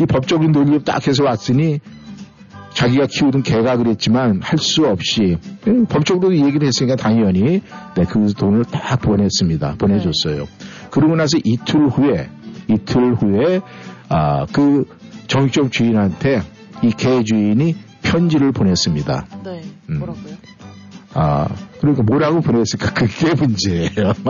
[0.00, 1.78] 이 법적인 논리로 딱 해서 왔으니
[2.72, 7.62] 자기가 키우던 개가 그랬지만 할 수 없이 음, 법적으로 얘기를 했으니까 당연히
[7.96, 9.76] 네, 그 돈을 딱 보냈습니다.
[9.78, 10.48] 보내줬어요.
[10.90, 12.28] 그러고 나서 이틀 후에
[12.68, 13.60] 이틀 후에
[14.08, 14.86] 아, 그
[15.28, 16.42] 정육점 주인한테
[16.82, 17.76] 이 개 주인이
[18.08, 19.26] 편지를 보냈습니다.
[19.44, 19.62] 네.
[19.90, 19.98] 음.
[19.98, 20.34] 뭐라고요?
[21.14, 21.48] 아,
[21.80, 22.92] 그러니까 뭐라고 보냈을까?
[22.94, 24.12] 그게 문제예요.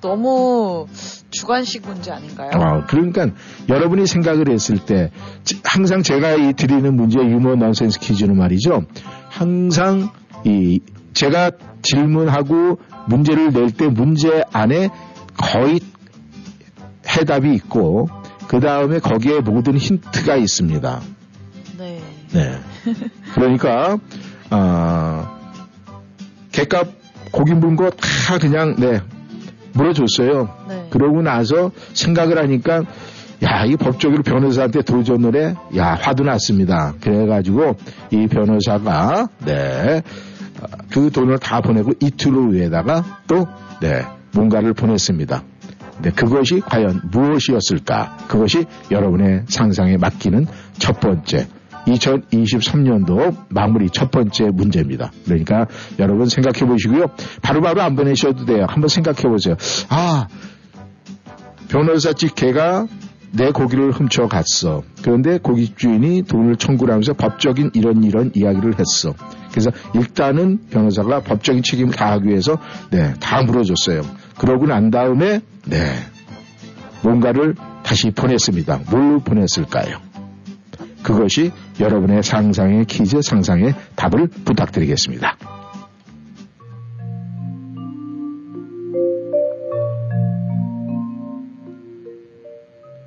[0.00, 0.86] 너무
[1.30, 2.50] 주관식 문제 아닌가요?
[2.54, 3.28] 어, 그러니까
[3.68, 5.10] 여러분이 생각을 했을 때
[5.44, 8.82] 지- 항상 제가 이 드리는 문제 유머 넌센스 퀴즈는 말이죠.
[9.30, 10.10] 항상
[10.44, 10.80] 이
[11.14, 12.78] 제가 질문하고
[13.08, 14.90] 문제를 낼 때 문제 안에
[15.38, 15.80] 거의
[17.08, 18.08] 해답이 있고
[18.54, 21.00] 그 다음에 거기에 모든 힌트가 있습니다.
[21.76, 22.00] 네.
[22.32, 22.58] 네.
[23.34, 23.98] 그러니까
[24.48, 25.40] 아
[26.52, 26.86] 개값
[27.32, 29.00] 고기 물은 거다 그냥 네
[29.72, 30.48] 물어줬어요.
[30.68, 30.86] 네.
[30.90, 32.84] 그러고 나서 생각을 하니까
[33.42, 35.56] 야, 이 법적으로 변호사한테 도전을 해?
[35.76, 36.94] 야, 화도 났습니다.
[37.00, 37.74] 그래가지고
[38.12, 40.00] 이 변호사가, 네,
[40.62, 43.48] 아, 그 돈을 다 보내고 이틀 후에다가 또,
[43.80, 44.02] 네,
[44.32, 45.42] 뭔가를 보냈습니다.
[46.02, 48.16] 네, 그것이 과연 무엇이었을까?
[48.28, 50.46] 그것이 여러분의 상상에 맡기는
[50.78, 51.46] 첫 번째,
[51.86, 55.12] 2023년도 마무리 첫 번째 문제입니다.
[55.24, 55.66] 그러니까
[55.98, 57.06] 여러분 생각해 보시고요.
[57.42, 58.66] 바로바로 안 보내셔도 돼요.
[58.68, 59.56] 한번 생각해 보세요.
[59.88, 60.26] 아,
[61.68, 62.86] 변호사집 개가
[63.32, 64.82] 내 고기를 훔쳐갔어.
[65.02, 69.14] 그런데 고깃 주인이 돈을 청구를 하면서 법적인 이런 이런 이야기를 했어.
[69.50, 72.58] 그래서 일단은 변호사가 법적인 책임을 다하기 위해서
[72.90, 74.02] 네, 다 물어줬어요.
[74.38, 75.78] 그러고 난 다음에 네,
[77.02, 78.80] 뭔가를 다시 보냈습니다.
[78.90, 79.98] 뭘로 보냈을까요?
[81.02, 85.36] 그것이 여러분의 상상의 퀴즈 상상의 답을 부탁드리겠습니다.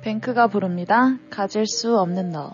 [0.02, 1.18] 뱅크가 부릅니다.
[1.28, 2.52] 가질 수 없는 너.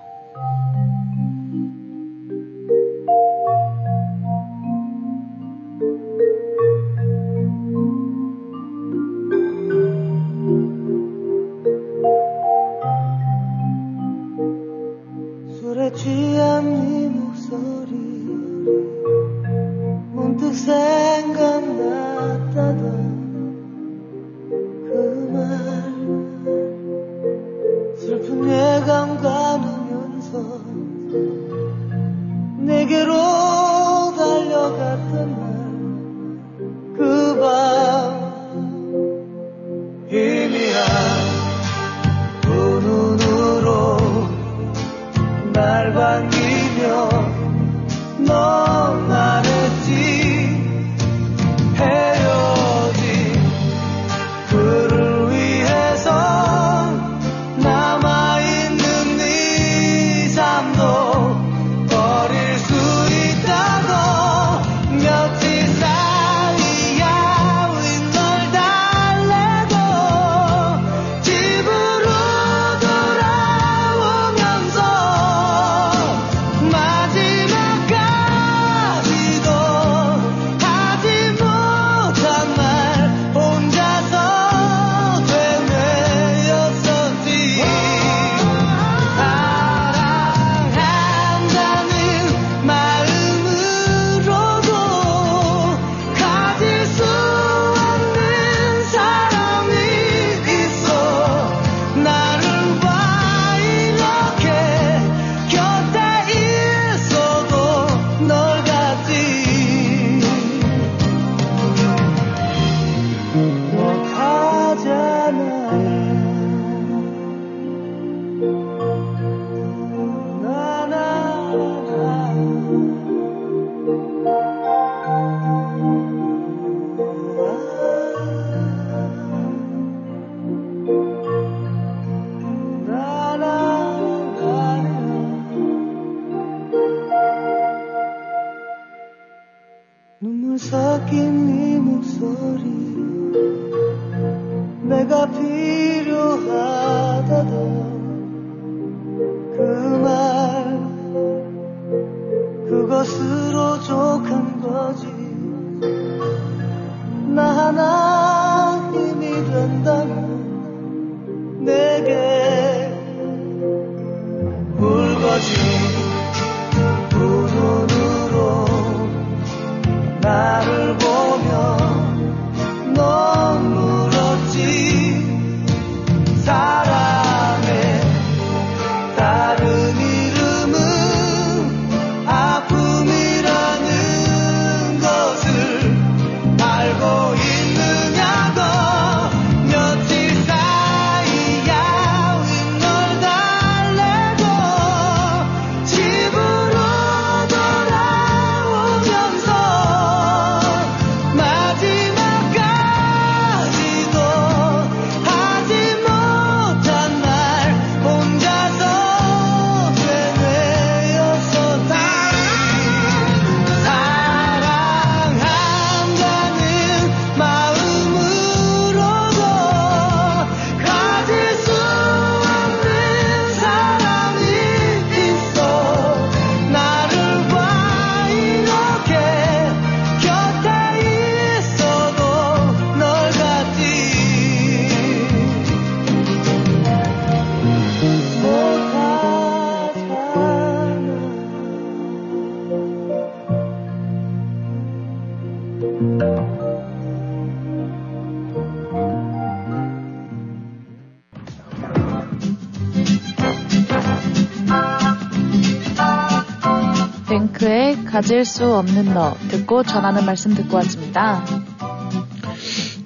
[258.15, 261.45] 가질 수 없는 너 듣고 전하는 말씀 듣고 왔습니다.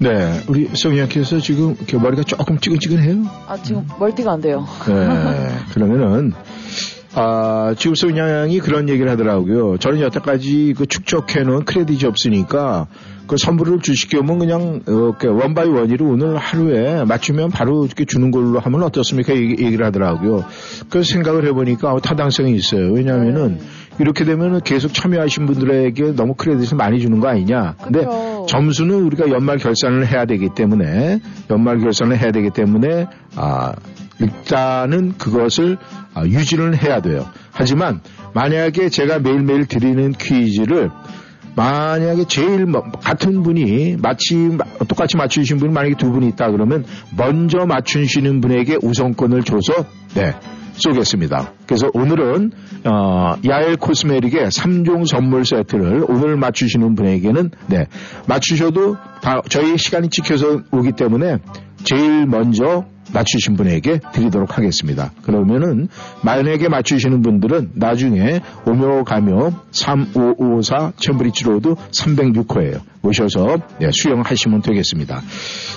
[0.00, 3.24] 네, 우리 성희양께서 지금 머리가 조금 찌근찌근해요.
[3.48, 4.66] 아 지금 멀티가 안 돼요.
[4.86, 6.34] 네, 그러면은
[7.14, 9.78] 아, 지금 성희양이 그런 얘기를 하더라고요.
[9.78, 12.86] 저는 여태까지 그 축적해놓은 credit이 없으니까
[13.26, 18.30] 그 선물을 주실 경우는 그냥 이렇게 one by one으로 오늘 하루에 맞추면 바로 이렇게 주는
[18.30, 19.34] 걸로 하면 어떻습니까?
[19.34, 20.44] 얘기, 얘기를 하더라고요.
[20.90, 22.92] 그 생각을 해보니까 어, 타당성이 있어요.
[22.92, 23.58] 왜냐하면은
[23.98, 27.74] 이렇게 되면은 계속 참여하신 분들에게 너무 크레딧을 많이 주는 거 아니냐.
[27.82, 28.46] 근데 그쵸.
[28.48, 31.20] 점수는 우리가 연말 결산을 해야 되기 때문에
[31.50, 33.72] 연말 결산을 해야 되기 때문에 아
[34.20, 35.78] 일단은 그것을
[36.14, 37.26] 아, 유지를 해야 돼요.
[37.52, 38.00] 하지만
[38.34, 40.90] 만약에 제가 매일매일 드리는 퀴즈를
[41.56, 46.84] 만약에 제일 뭐- 같은 분이 마치 똑같이 맞추신 분이 만약에 두 분이 있다 그러면
[47.16, 49.84] 먼저 맞추시는 분에게 우선권을 줘서
[50.14, 50.34] 네
[50.78, 51.52] 쏘겠습니다.
[51.66, 52.52] 그래서 오늘은
[52.84, 57.86] 어, 야엘 코스메틱의 3종 선물 세트를 오늘 맞추시는 분에게는 네
[58.26, 61.38] 맞추셔도 다 저희 시간이 찍혀서 오기 때문에
[61.84, 65.12] 제일 먼저 맞추신 분에게 드리도록 하겠습니다.
[65.22, 65.88] 그러면은
[66.22, 72.80] 만약에 맞추시는 분들은 나중에 오며 가며 3554 Chain Bridge Road 306호예요.
[73.02, 75.22] 오셔서 네, 수령하시면 되겠습니다.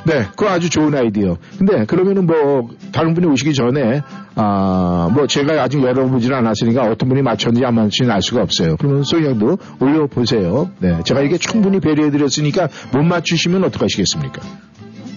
[0.06, 1.38] 네, 그거 아주 좋은 아이디어.
[1.58, 4.02] 근데 그러면은 뭐 다른 분이 오시기 전에
[4.36, 8.76] 아, 뭐 제가 아직 열어보지는 않았으니까 어떤 분이 맞췄는지 안 맞췄는지 알 수가 없어요.
[8.78, 10.72] 그러면 소영도 올려보세요.
[10.80, 14.42] 네, 제가 이게 충분히 배려해드렸으니까 못 맞추시면 어떡하시겠습니까?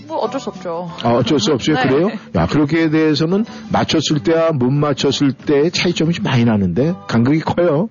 [0.06, 0.90] 뭐 어쩔 수 없죠.
[1.02, 1.76] 아, 어쩔 수 없어요.
[1.82, 1.88] 네.
[1.88, 2.08] 그래요?
[2.36, 7.88] 야, 그렇게 대해서는 맞췄을 때와 못 맞췄을 때의 차이점이 좀 많이 나는데 간극이 커요.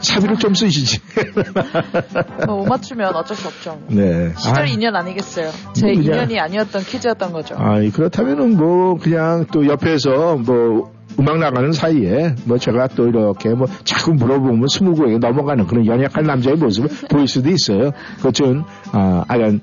[0.00, 1.00] 사비를 좀 쓰시지.
[2.46, 3.80] 뭐 못 맞추면 어쩔 수 없죠.
[3.88, 4.32] 네.
[4.36, 5.50] 시절 아, 인연 아니겠어요.
[5.74, 7.54] 제 그냥- 인연이 아니었던 퀴즈였던 거죠.
[7.58, 13.66] 아, 그렇다면은 뭐 그냥 또 옆에서 뭐 음악 나가는 사이에 뭐 제가 또 이렇게 뭐
[13.84, 17.90] 자꾸 물어보면 스무고에게 넘어가는 그런 연약한 남자의 모습을 보일 수도 있어요.
[18.18, 19.60] 그것은 아, 아연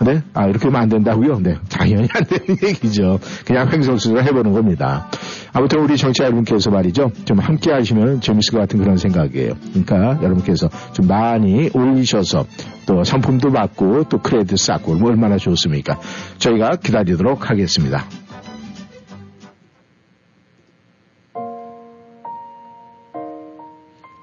[0.00, 0.22] 네?
[0.34, 1.40] 아, 이렇게 하면 안 된다고요?
[1.40, 1.56] 네.
[1.70, 3.18] 당연히 안 되는 얘기죠.
[3.46, 5.08] 그냥 횡성수를 해보는 겁니다.
[5.52, 7.12] 아무튼 우리 정치 여러분께서 말이죠.
[7.24, 9.54] 좀 함께 하시면 재밌을 것 같은 그런 생각이에요.
[9.70, 12.46] 그러니까 여러분께서 좀 많이 올리셔서
[12.84, 15.98] 또 상품도 받고 또 크레딧 쌓고 뭐 얼마나 좋습니까?
[16.38, 18.04] 저희가 기다리도록 하겠습니다.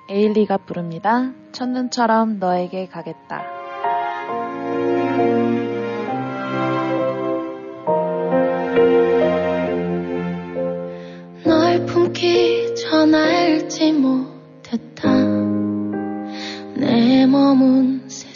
[0.10, 1.32] 에일리가 부릅니다.
[1.54, 3.63] 첫눈처럼 너에게 가겠다.
[12.24, 15.14] 널 품기 전 알지 못했다.
[16.76, 18.33] 내 머문 세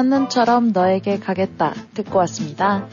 [0.00, 2.86] 첫눈처럼 너에게 가겠다 듣고 왔습니다.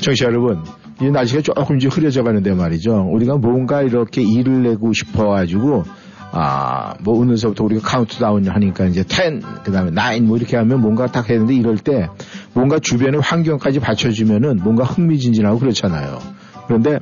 [0.00, 0.62] 청취자 여러분,
[1.02, 3.08] 이 날씨가 조금 이제 흐려져 가는데 말이죠.
[3.12, 5.84] 우리가 뭔가 이렇게 일을 내고 싶어 가지고,
[6.32, 11.06] 아, 뭐, 오늘서부터 우리가 카운트다운 하니까 이제 10, 그 다음에 9, 뭐 이렇게 하면 뭔가
[11.06, 12.08] 딱 했는데 이럴 때
[12.54, 16.37] 뭔가 주변의 환경까지 받쳐주면은 뭔가 흥미진진하고 그렇잖아요.
[16.68, 16.98] 그런데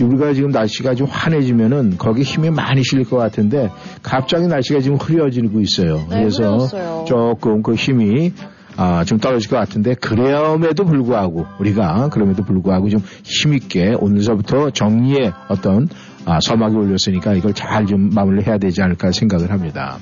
[0.00, 3.68] 우리가 지금 날씨가 좀 환해지면은 거기 힘이 많이 실릴 것 같은데
[4.02, 5.96] 갑자기 날씨가 지금 흐려지고 있어요.
[6.08, 7.04] 네, 그래서 흐려졌어요.
[7.06, 8.32] 조금 그 힘이
[8.76, 15.88] 아, 좀 떨어질 것 같은데 그럼에도 불구하고 우리가 그럼에도 불구하고 좀 힘있게 오늘서부터 정리의 어떤
[16.24, 19.98] 아, 서막이 올렸으니까 이걸 잘 좀 마무리를 해야 되지 않을까 생각을 합니다.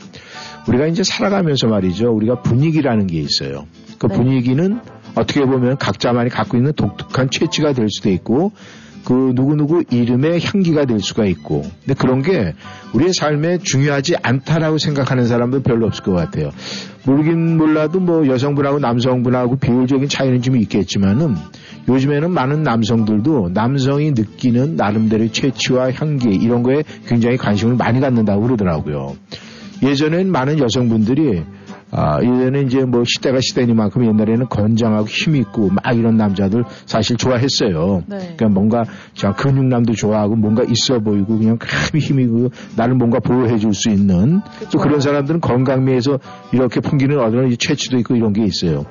[0.69, 2.11] 우리가 이제 살아가면서 말이죠.
[2.13, 3.67] 우리가 분위기라는 게 있어요.
[3.99, 4.17] 그 네.
[4.17, 4.81] 분위기는
[5.15, 8.53] 어떻게 보면 각자만이 갖고 있는 독특한 채취가 될 수도 있고
[9.07, 12.55] 그 누구누구 이름의 향기가 될 수가 있고 근데 그런 게
[12.93, 16.51] 우리의 삶에 중요하지 않다라고 생각하는 사람도 별로 없을 것 같아요.
[17.05, 21.37] 모르긴 몰라도 뭐 여성분하고 남성분하고 비율적인 차이는 좀 있겠지만은
[21.89, 29.15] 요즘에는 많은 남성들도 남성이 느끼는 나름대로의 채취와 향기 이런 거에 굉장히 관심을 많이 갖는다고 그러더라고요.
[29.85, 31.45] 예전엔 많은 여성분들이
[31.93, 38.03] 아, 이제는 이제 뭐 시대가 시대니만큼 옛날에는 건장하고 힘 있고 막 이런 남자들 사실 좋아했어요.
[38.07, 38.17] 네.
[38.19, 38.85] 그러니까 뭔가
[39.15, 44.41] 저 근육남도 좋아하고 뭔가 있어 보이고 그냥 큰 힘이고 나를 뭔가 보호해 줄 수 있는
[44.61, 44.79] 또 그쵸.
[44.79, 46.19] 그런 사람들은 건강미에서
[46.53, 48.85] 이렇게 풍기는 어떤 이 채취도 있고 이런 게 있어요.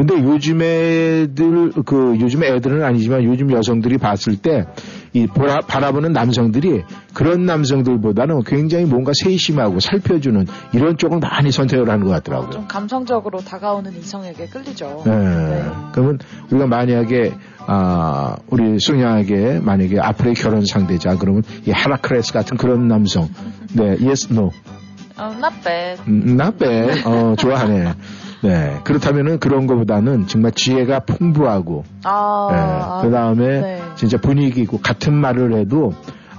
[0.00, 5.26] 근데 요즘 애들 그 요즘 애들은 아니지만 요즘 여성들이 봤을 때이
[5.66, 12.50] 바라보는 남성들이 그런 남성들보다는 굉장히 뭔가 세심하고 살펴주는 이런 쪽을 많이 선택을 하는 것 같더라고요.
[12.50, 15.02] 좀 감성적으로 다가오는 이성에게 끌리죠.
[15.04, 15.12] 네.
[15.12, 15.64] 네.
[15.92, 16.18] 그러면
[16.50, 17.34] 우리가 만약에
[17.66, 23.28] 아 우리 승양에게 만약에 앞으로의 결혼 상대자 그러면 이 헤라크레스 같은 그런 남성
[23.74, 24.50] 네 yes no
[25.18, 26.02] 어, not bad.
[26.08, 27.92] 음, not bad 어 좋아하네
[28.42, 33.82] 네 그렇다면은 그런 거보다는 정말 지혜가 풍부하고 아, 그 다음에 네.
[33.96, 35.92] 진짜 분위기 있고 같은 말을 해도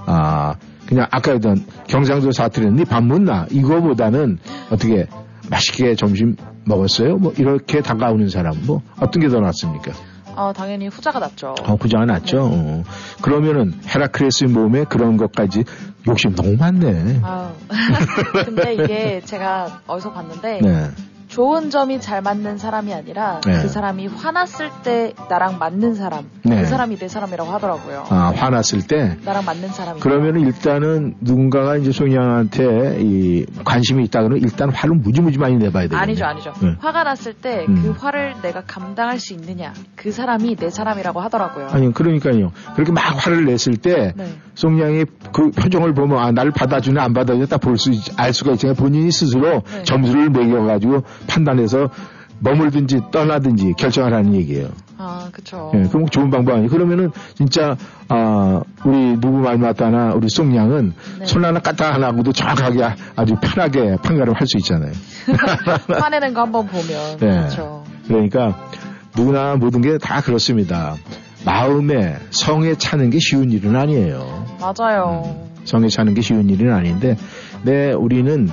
[0.06, 0.54] 아
[0.86, 4.38] 그냥 아까 했던 경상도 사투리는 니밥 묻나 이거보다는
[4.70, 5.06] 어떻게
[5.50, 9.92] 맛있게 점심 먹었어요 뭐 이렇게 다가오는 사람 뭐 어떤 게 더 낫습니까?
[10.34, 11.54] 어, 당연히 후자가 낫죠.
[11.62, 12.38] 어, 부자가 낫죠.
[12.42, 12.82] 어.
[13.20, 15.64] 그러면은 헤라크레스의 몸에 그런 것까지
[16.08, 17.20] 욕심 너무 많네.
[17.22, 17.50] 아우.
[18.44, 20.90] 근데 이게 제가 어디서 봤는데 네.
[21.32, 23.62] 좋은 점이 잘 맞는 사람이 아니라 네.
[23.62, 26.60] 그 사람이 화났을 때 나랑 맞는 사람 네.
[26.60, 28.04] 그 사람이 내 사람이라고 하더라고요.
[28.10, 30.00] 아, 화났을 때 나랑 맞는 사람이.
[30.00, 36.02] 그러면은 일단은 누군가가 이제 송양한테 이 관심이 있다 그러면 일단 화를 무지무지 많이 내봐야 되겠네.
[36.02, 36.52] 아니죠, 아니죠.
[36.60, 36.76] 네.
[36.78, 37.94] 화가 났을 때그 음.
[37.98, 41.68] 화를 내가 감당할 수 있느냐 그 사람이 내 사람이라고 하더라고요.
[41.70, 42.52] 아니 그러니까요.
[42.74, 44.26] 그렇게 막 화를 냈을 때 네.
[44.54, 48.74] 송양이 그 표정을 보면 아 나를 받아주나 안 받아주나 딱 볼 수 알 수가 있잖아요.
[48.74, 49.82] 본인이 스스로 네.
[49.84, 51.88] 점수를 매겨가지고 판단해서
[52.40, 54.68] 머물든지 떠나든지 결정하라는 얘기예요.
[54.98, 55.70] 아, 그쵸.
[55.74, 56.68] 예, 그럼 좋은 방법 아니에요.
[56.70, 57.76] 그러면은 진짜
[58.08, 61.26] 아 우리 누구 말 맞다나 우리 송양은 네.
[61.26, 64.92] 손 하나 까딱 안 하고도 정확하게 아- 아주 편하게 판가름 할 수 있잖아요.
[65.88, 67.18] 화내는 거 한번 보면 네.
[67.18, 67.84] 그렇죠.
[68.06, 68.56] 그러니까
[69.16, 70.96] 누구나 모든 게 다 그렇습니다.
[71.44, 74.46] 마음에 성에 차는 게 쉬운 일은 아니에요.
[74.60, 75.46] 맞아요.
[75.64, 77.16] 성에 차는 게 쉬운 일은 아닌데,
[77.62, 78.48] 네, 우리는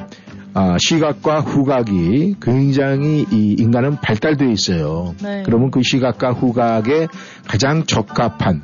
[0.54, 5.14] 아, 시각과 후각이 굉장히 이 인간은 발달되어 있어요.
[5.22, 5.44] 네.
[5.46, 7.08] 그러면 그 시각과 후각에
[7.48, 8.64] 가장 적합한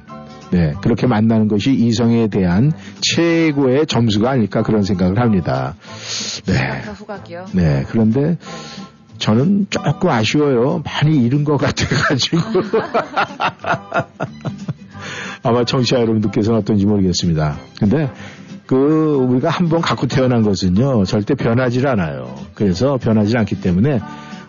[0.51, 2.71] 네, 그렇게 만나는 것이 이성에 대한
[3.01, 5.75] 최고의 점수가 아닐까 그런 생각을 합니다.
[6.45, 6.81] 네.
[6.81, 7.45] 후각이요.
[7.53, 8.37] 네, 그런데
[9.17, 10.83] 저는 조금 아쉬워요.
[10.85, 12.37] 많이 잃은 것 같아가지고.
[15.45, 17.57] 아마 청취자 여러분들께서는 어떤지 모르겠습니다.
[17.79, 18.09] 근데
[18.67, 18.75] 그
[19.29, 22.35] 우리가 한 번 갖고 태어난 것은요 절대 변하지 않아요.
[22.55, 23.99] 그래서 변하지 않기 때문에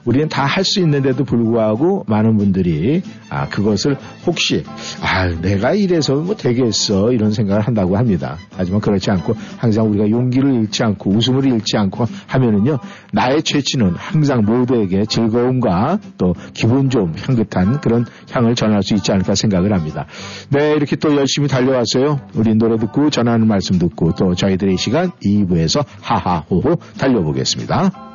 [0.07, 4.64] 우리는 다 할 수 있는데도 불구하고 많은 분들이 아 그것을 혹시
[5.02, 8.38] 아 내가 이래서 뭐 되겠어 이런 생각을 한다고 합니다.
[8.57, 12.78] 하지만 그렇지 않고 항상 우리가 용기를 잃지 않고 웃음을 잃지 않고 하면은요
[13.12, 19.34] 나의 채취는 항상 모두에게 즐거움과 또 기분 좋음 향긋한 그런 향을 전할 수 있지 않을까
[19.34, 20.07] 생각을 합니다.
[20.50, 22.20] 네 이렇게 또 열심히 달려왔어요.
[22.34, 28.05] 우리 노래 듣고 전하는 말씀 듣고 또 저희들의 시간 2부에서 하하호호 달려보겠습니다.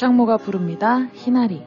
[0.00, 1.08] 박창모가 부릅니다.
[1.12, 1.62] 희나리.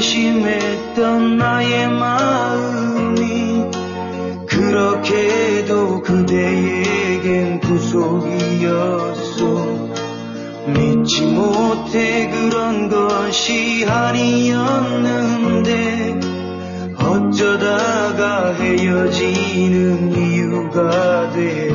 [0.00, 3.70] 심했던 나의 마음이
[4.46, 6.73] 그렇게도 그대의
[8.04, 9.44] 행복이었소.
[10.66, 15.64] 믿지 못해 그런 것이 아니었는데
[16.98, 21.73] 어쩌다가 헤어지는 이유가 돼.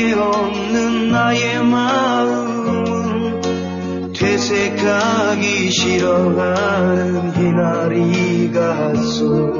[0.00, 3.42] 적이 없는 나의 마음은
[4.12, 9.59] 되새가기 싫어하는 희나리 가소.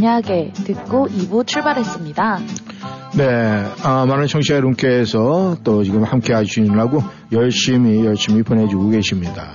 [0.00, 2.38] 만약에 듣고 2부 출발했습니다.
[3.18, 3.24] 네,
[3.82, 9.54] 아, 많은 청취자 여러분께서 또 지금 함께 하시느라고 열심히 열심히 보내주고 계십니다.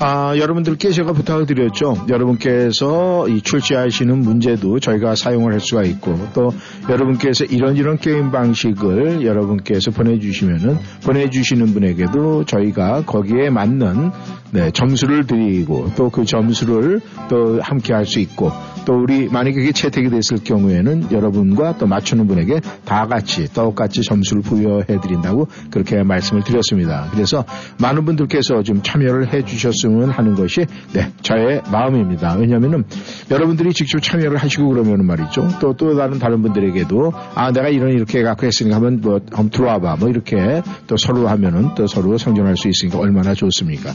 [0.00, 2.06] 아, 여러분들께 제가 부탁을 드렸죠.
[2.08, 6.50] 여러분께서 이 출제하시는 문제도 저희가 사용을 할 수가 있고 또
[6.88, 14.12] 여러분께서 이런 이런 게임 방식을 여러분께서 보내주시면은 보내주시는 분에게도 저희가 거기에 맞는
[14.52, 18.50] 네, 점수를 드리고 또 그 점수를 또 함께 할 수 있고
[18.86, 24.40] 또 우리 만약에 그게 채택이 됐을 경우에는 여러분과 또 맞추는 분에게 다 같이 똑같이 점수를
[24.42, 27.08] 부여해 드린다고 그렇게 말씀을 드렸습니다.
[27.12, 27.44] 그래서
[27.78, 32.34] 많은 분들께서 좀 참여를 해 주셨으면 하는 것이 네, 저의 마음입니다.
[32.34, 32.84] 왜냐면은
[33.30, 35.48] 여러분들이 직접 참여를 하시고 그러면 말이죠.
[35.60, 39.78] 또, 또 다른 다른 분들에게도 아, 내가 이런 이렇게 갖고 했으니까 한번 뭐, 한번 들어와
[39.78, 39.96] 봐.
[39.98, 43.92] 뭐 이렇게 또 서로 하면은 또 서로 성장할 수 있으니까 얼마나 좋습니까?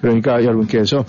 [0.00, 1.04] 그러니까 여러분께서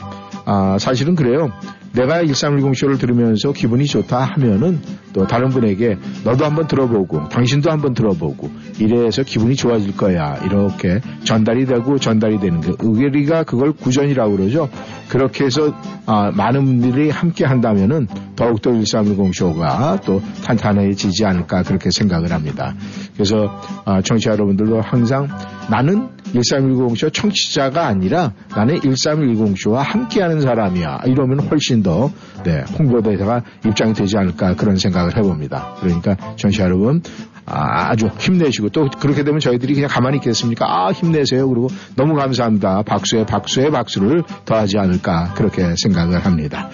[0.45, 1.51] 아, 사실은 그래요.
[1.93, 4.79] 내가 1310쇼를 들으면서 기분이 좋다 하면은
[5.13, 10.37] 또 다른 분에게 너도 한번 들어보고 당신도 한번 들어보고 이래서 기분이 좋아질 거야.
[10.45, 14.69] 이렇게 전달이 되고 전달이 되는 거 우리가 그걸 구전이라고 그러죠.
[15.09, 15.73] 그렇게 해서
[16.05, 22.75] 아, 많은 분들이 함께 한다면은 더욱더 1310쇼가 또 탄탄해지지 않을까 그렇게 생각을 합니다.
[23.15, 25.27] 그래서 아, 청취자 여러분들도 항상
[25.69, 31.01] 나는 1310쇼 청취자가 아니라 나는 1310쇼와 함께하는 사람이야.
[31.05, 32.11] 이러면 훨씬 더
[32.43, 35.75] 네, 홍보대사가 입장이 되지 않을까 그런 생각을 해봅니다.
[35.79, 37.01] 그러니까 청취자 여러분
[37.49, 40.65] 아, 아주 힘내시고 또 그렇게 되면 저희들이 그냥 가만히 있겠습니까?
[40.67, 41.47] 아 힘내세요.
[41.47, 42.83] 그리고 너무 감사합니다.
[42.83, 46.69] 박수에 박수에 박수를 더하지 않을까 그렇게 생각을 합니다.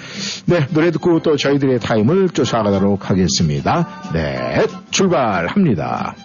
[0.47, 3.87] 네 노래 듣고 또 저희들의 타임을 쫓아가도록 하겠습니다.
[4.13, 6.15] 네 출발합니다.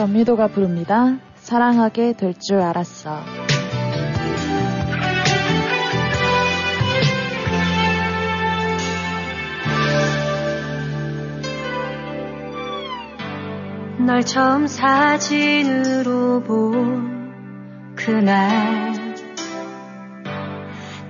[0.00, 1.18] 전미도가 부릅니다.
[1.34, 3.22] 사랑하게 될 줄 알았어.
[13.98, 17.34] 널 처음 사진으로 본
[17.94, 18.94] 그날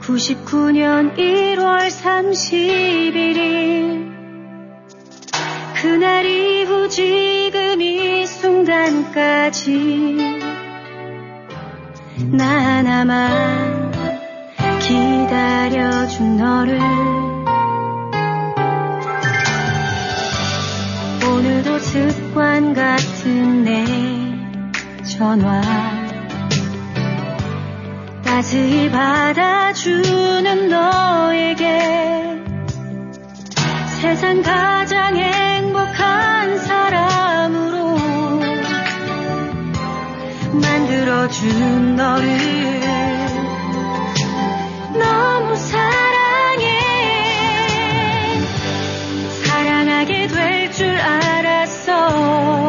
[0.01, 4.11] 99년 1월 31일
[5.80, 7.49] 그날 이후 이
[8.71, 10.16] 순간까지
[12.31, 13.91] 나 하나만
[14.79, 16.79] 기다려준 너를
[21.29, 23.85] 오늘도 습관 같은 내
[25.05, 25.61] 전화
[28.23, 32.45] 따스히 받아주는 너에게
[34.01, 37.30] 세상 가장 행복한 사람
[40.53, 42.80] 만들어준 너를
[44.98, 46.78] 너무 사랑해.
[49.44, 52.59] 사랑하게 될 줄 알았어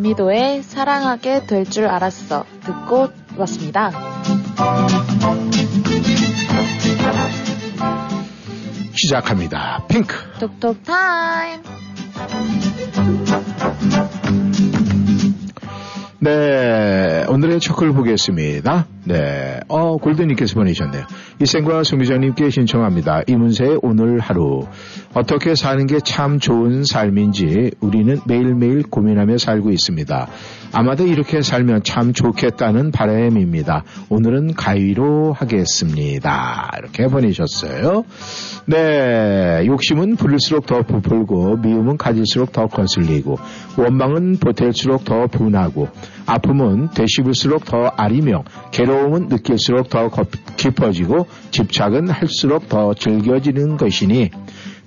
[0.08, 3.92] 전미도의 사랑하게 될 줄 알았어 듣고 왔습니다.
[8.94, 9.86] 시작합니다.
[9.88, 10.16] 핑크.
[10.40, 11.62] 톡톡 타임.
[16.20, 18.88] 네, 오늘의 첫글 보겠습니다.
[19.08, 21.04] 네, 어, 골드님께서 보내셨네요.
[21.42, 23.22] 이생과 송기장님께 신청합니다.
[23.28, 24.68] 이문세의 오늘 하루.
[25.14, 30.28] 어떻게 사는 게 참 좋은 삶인지 우리는 매일매일 고민하며 살고 있습니다.
[30.74, 33.84] 아마도 이렇게 살면 참 좋겠다는 바람입니다.
[34.10, 36.72] 오늘은 가위로 하겠습니다.
[36.80, 38.04] 이렇게 보내셨어요.
[38.66, 43.38] 네, 욕심은 부를수록 더 부풀고 미움은 가질수록 더 거슬리고
[43.78, 45.88] 원망은 보탤수록 더 분하고
[46.26, 50.10] 아픔은 되씹을수록 더 아리며 괴로움 은 느낄수록 더
[50.58, 54.32] 깊어지고 집착은 할수록 더 즐겨지는 것이니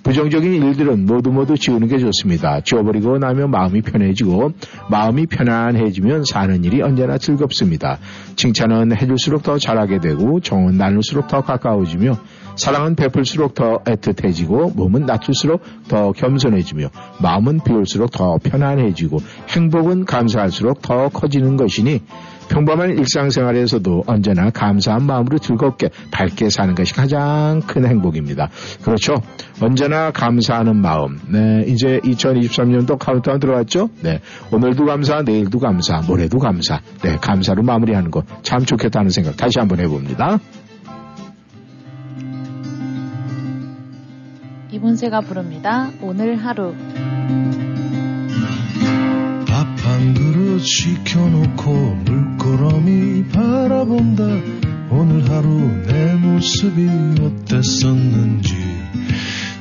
[0.03, 2.61] 부정적인 일들은 모두 모두 지우는 게 좋습니다.
[2.61, 4.51] 지워버리고 나면 마음이 편해지고
[4.89, 7.99] 마음이 편안해지면 사는 일이 언제나 즐겁습니다.
[8.35, 12.17] 칭찬은 해줄수록 더 잘하게 되고 정은 나눌수록 더 가까워지며
[12.55, 16.89] 사랑은 베풀수록 더 애틋해지고 몸은 낮출수록 더 겸손해지며
[17.21, 22.01] 마음은 비울수록 더 편안해지고 행복은 감사할수록 더 커지는 것이니
[22.51, 28.49] 평범한 일상생활에서도 언제나 감사한 마음으로 즐겁게 밝게 사는 것이 가장 큰 행복입니다.
[28.83, 29.13] 그렇죠.
[29.61, 31.17] 언제나 감사하는 마음.
[31.29, 33.89] 네, 이제 2023년도 카운트다운 들어왔죠?
[34.03, 34.19] 네.
[34.51, 36.81] 오늘도 감사, 내일도 감사, 모레도 감사.
[37.01, 40.39] 네, 감사로 마무리하는 거참 좋겠다는 생각 다시 한번 해봅니다.
[44.71, 45.89] 이문세가 부릅니다.
[46.01, 46.73] 오늘 하루.
[49.83, 54.23] 한 그릇 시켜놓고 물끄러미 바라본다.
[54.89, 56.89] 오늘 하루 내 모습이
[57.21, 58.55] 어땠었는지.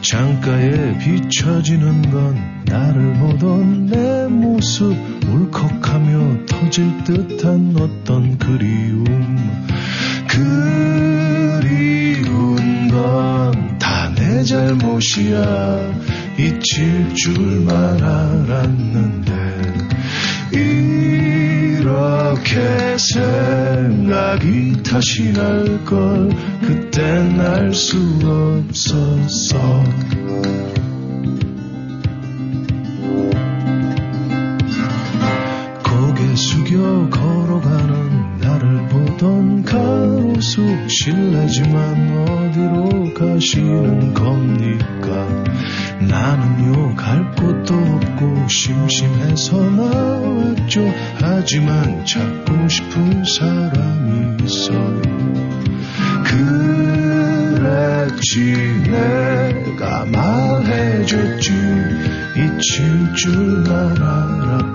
[0.03, 2.36] 창가에 비춰지는 건
[2.66, 4.97] 나를 보던 내 모습.
[5.28, 9.05] 울컥하며 터질 듯한 어떤 그리움.
[11.61, 15.93] 그리운 건 다 내 잘못이야.
[16.38, 19.32] 잊힐 줄만 알았는데
[20.53, 22.51] 이렇게
[22.98, 26.28] 생각이 다시 날 걸
[26.62, 27.96] 그땐 알 수
[28.68, 29.59] 없었어
[35.84, 45.28] 고개 숙여 걸어가는 나를 보던 가로수 실례지만 어디로 가시는 겁니까?
[46.09, 49.89] 나는요 갈 곳도 없고 심심해서 나
[50.70, 55.03] 왔죠 하지만 찾고 싶은 사람이 있어요.
[57.45, 58.54] 그랬지
[58.84, 61.53] 내가 말해줬지.
[62.36, 64.70] 잊힐 줄만 알았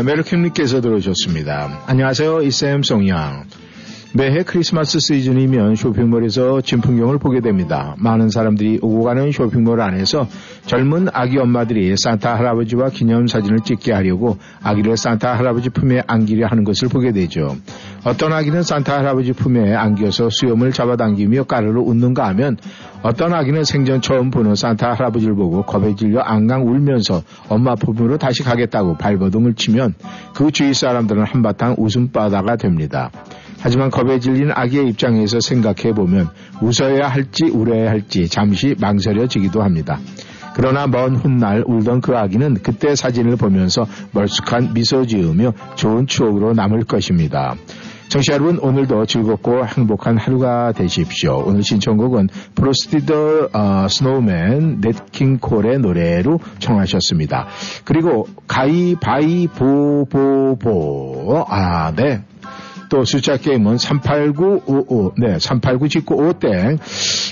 [0.00, 1.82] 네, 메르킴님께서 들어오셨습니다.
[1.86, 3.44] 안녕하세요, 이쌤 송양.
[4.14, 7.94] 매해 크리스마스 시즌이면 쇼핑몰에서 진풍경을 보게 됩니다.
[7.98, 10.26] 많은 사람들이 오고 가는 쇼핑몰 안에서
[10.70, 16.86] 젊은 아기 엄마들이 산타 할아버지와 기념사진을 찍게 하려고 아기를 산타 할아버지 품에 안기려 하는 것을
[16.86, 17.56] 보게 되죠.
[18.04, 22.56] 어떤 아기는 산타 할아버지 품에 안겨서 수염을 잡아당기며 까르르 웃는가 하면
[23.02, 28.44] 어떤 아기는 생전 처음 보는 산타 할아버지를 보고 겁에 질려 앙앙 울면서 엄마 품으로 다시
[28.44, 29.94] 가겠다고 발버둥을 치면
[30.36, 33.10] 그 주위 사람들은 한바탕 웃음바다가 됩니다.
[33.58, 36.28] 하지만 겁에 질린 아기의 입장에서 생각해 보면
[36.62, 39.98] 웃어야 할지 울어야 할지 잠시 망설여지기도 합니다.
[40.54, 46.84] 그러나 먼 훗날 울던 그 아기는 그때 사진을 보면서 멀쑥한 미소 지으며 좋은 추억으로 남을
[46.84, 47.54] 것입니다.
[48.10, 51.44] 청취자 여러분 오늘도 즐겁고 행복한 하루가 되십시오.
[51.46, 57.46] 오늘 신청곡은 Frosty the 어, Snowman Nat King Cole의 노래로 청하셨습니다.
[57.84, 59.46] 그리고 가이바이보보보
[61.48, 62.24] 아 네.
[62.90, 66.78] 또 숫자 게임은 38955, 네, 389 짓고 5땡.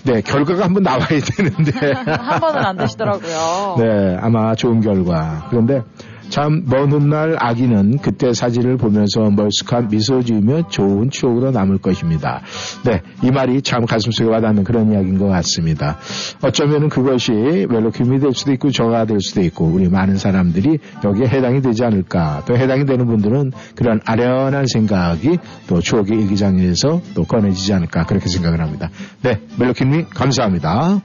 [0.04, 1.92] 네, 결과가 한번 나와야 되는데.
[2.06, 3.76] 한 번은 안 되시더라고요.
[3.78, 5.48] 네, 아마 좋은 결과.
[5.50, 5.82] 그런데
[6.28, 12.42] 참 먼 훗날 아기는 그때 사진을 보면서 멀쑥한 미소 지으며 좋은 추억으로 남을 것입니다.
[12.84, 15.98] 네, 이 말이 참 가슴속에 와닿는 그런 이야기인 것 같습니다.
[16.42, 21.62] 어쩌면 그것이 웰로킴이 될 수도 있고 저가 될 수도 있고 우리 많은 사람들이 여기에 해당이
[21.62, 22.42] 되지 않을까.
[22.46, 28.60] 또 해당이 되는 분들은 그런 아련한 생각이 또 추억의 일기장에서 또 꺼내지지 않을까 그렇게 생각을
[28.60, 28.90] 합니다.
[29.22, 31.00] 네, 멜로킴님 감사합니다.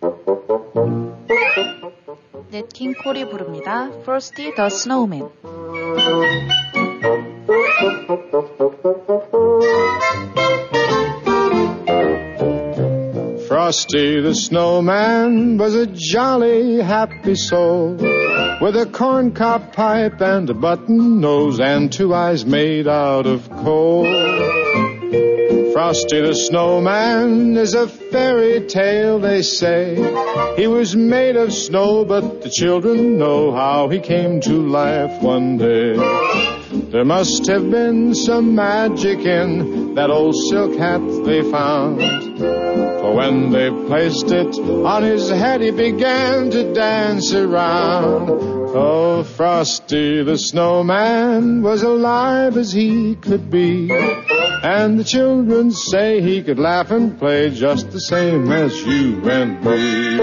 [2.53, 3.89] 넷킹 콜이 부릅니다.
[4.03, 5.29] Frosty the Snowman.
[13.47, 17.97] Frosty the snowman was a jolly, happy soul
[18.61, 24.05] with a corncob pipe and a button nose and two eyes made out of coal.
[25.74, 29.96] Frosty the snowman is a fairy tale, they say.
[30.56, 35.58] He was made of snow, but the children know how he came to life one
[35.58, 35.96] day.
[36.92, 42.00] There must have been some magic in that old silk hat they found.
[42.38, 48.63] For when they placed it on his head, he began to dance around.
[48.76, 53.88] Oh, Frosty the snowman was alive as he could be.
[53.92, 59.64] And the children say he could laugh and play just the same as you and
[59.64, 60.18] me.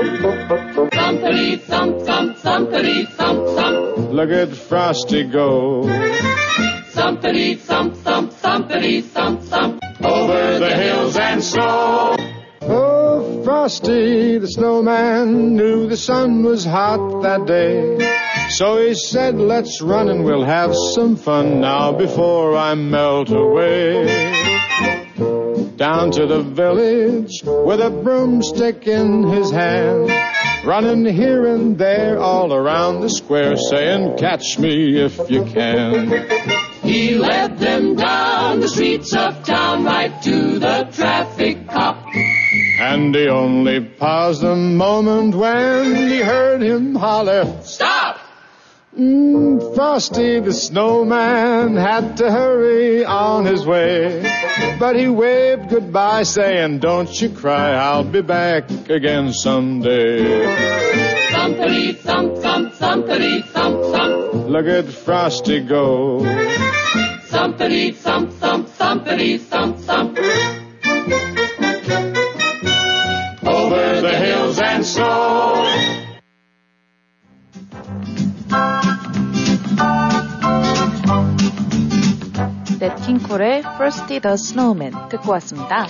[0.90, 4.11] Thumpity thump thump thumpity thump thump.
[4.11, 5.84] Look at Frosty go.
[6.91, 9.82] Thumpity thump thump thumpity thump thump.
[10.03, 12.18] over the hills and snow.
[12.64, 13.01] Oh,
[13.43, 17.97] Frosty the snowman knew the sun was hot that day.
[18.49, 24.05] So he said, let's run and we'll have some fun now before I melt away.
[25.76, 30.11] Down to the village with a broomstick in his hand.
[30.63, 36.09] Running here and there all around the square saying, catch me if you can.
[36.84, 42.05] He led them down the streets of town right to the traffic cop.
[42.82, 48.18] And he only paused a moment when he heard him holler, Stop!
[48.98, 54.24] Mm, Frosty the snowman had to hurry on his way.
[54.80, 60.24] But he waved goodbye saying, don't you cry, I'll be back again someday.
[61.30, 64.49] Thumpity thump thump thumpity thump thump.
[64.49, 66.20] Look at Frosty go.
[67.30, 70.18] Thumpity thump thump thumpity thump thump.
[74.91, 76.01] Hills and snow.
[82.80, 85.85] 넷킹 콜의 Frosty the Snowman 듣고 왔습니다.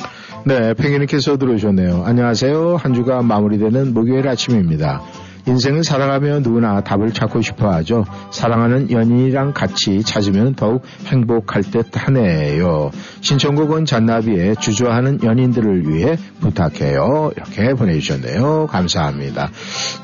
[0.45, 2.03] 네, 팽이님께서 들어오셨네요.
[2.03, 2.75] 안녕하세요.
[2.75, 5.01] 한 주가 마무리되는 목요일 아침입니다.
[5.47, 8.05] 인생을 살아가며 누구나 답을 찾고 싶어 하죠.
[8.31, 12.91] 사랑하는 연인이랑 같이 찾으면 더욱 행복할 듯 하네요.
[13.21, 17.31] 신청곡은 잔나비의 주저하는 연인들을 위해 부탁해요.
[17.35, 18.67] 이렇게 보내주셨네요.
[18.67, 19.49] 감사합니다.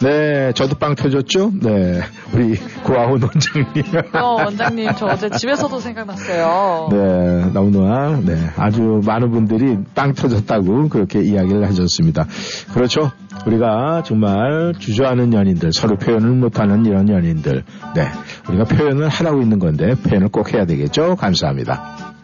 [0.02, 1.52] 네, 저도 빵 터졌죠?
[1.62, 2.02] 네,
[2.34, 3.84] 우리 고아훈 원장님.
[4.14, 6.90] 어, 원장님, 저 어제 집에서도 생각났어요.
[6.92, 12.26] 네, 너무나, 네, 아주 많은 분들이 빵 터졌다고 그렇게 이야기를 하셨습니다.
[12.74, 13.12] 그렇죠.
[13.46, 17.64] 우리가 정말 주저하는 연인들, 서로 표현을 못하는 이런 연인들,
[17.96, 18.08] 네,
[18.50, 21.16] 우리가 표현을 하라고 있는 건데, 표현을 꼭 해야 되겠죠?
[21.16, 22.16] 감사합니다.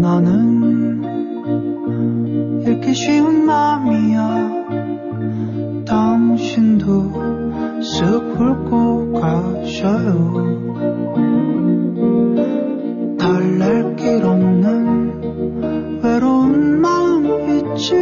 [0.00, 0.88] 나는
[2.64, 4.48] 잃기 쉬운 맘이야
[5.84, 7.12] 당신도
[7.80, 10.58] 쓱 훑고 가셔요
[13.18, 13.96] 달랠
[17.78, 17.94] 있지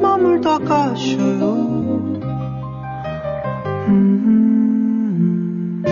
[0.00, 1.42] 머물다 가셔요.
[3.88, 5.82] 음,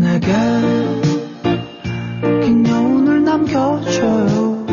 [0.00, 0.32] 내게
[2.42, 4.64] 긴 여운을 남겨줘요.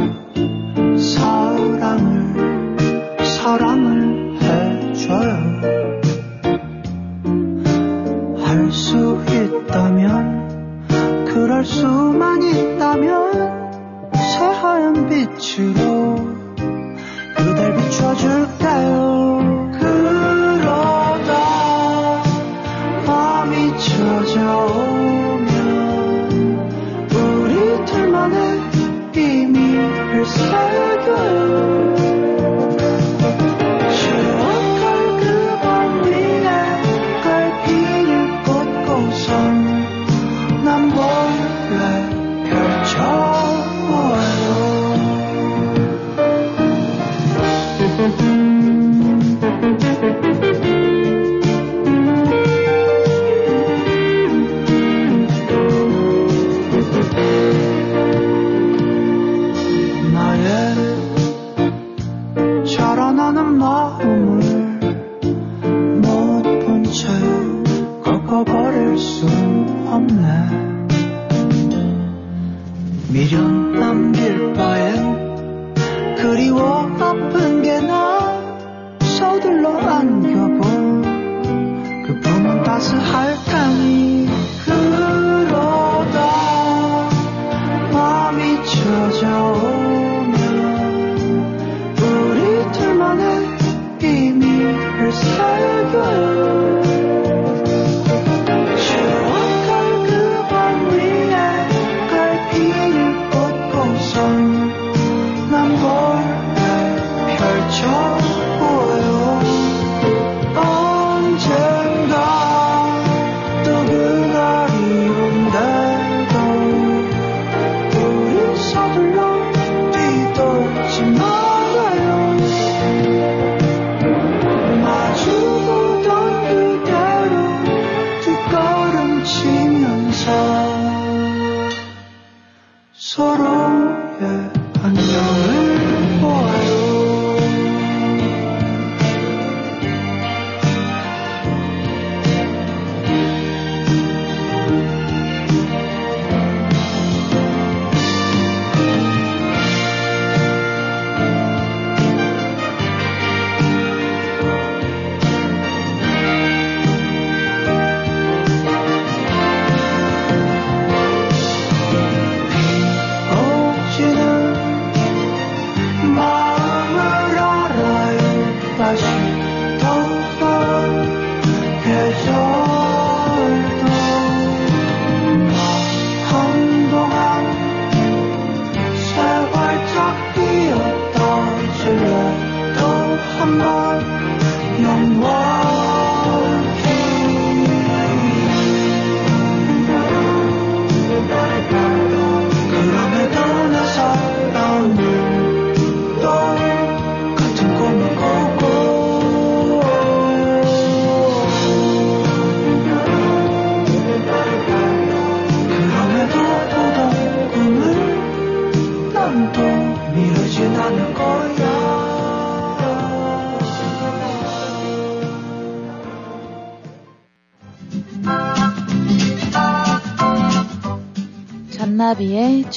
[0.97, 2.77] 사랑을
[3.25, 5.51] 사랑을 해줘요.
[8.37, 13.69] 할 수 있다면 그럴 수만 있다면
[14.13, 16.10] 새하얀 빛으로
[18.01, 19.30] 비춰줄게요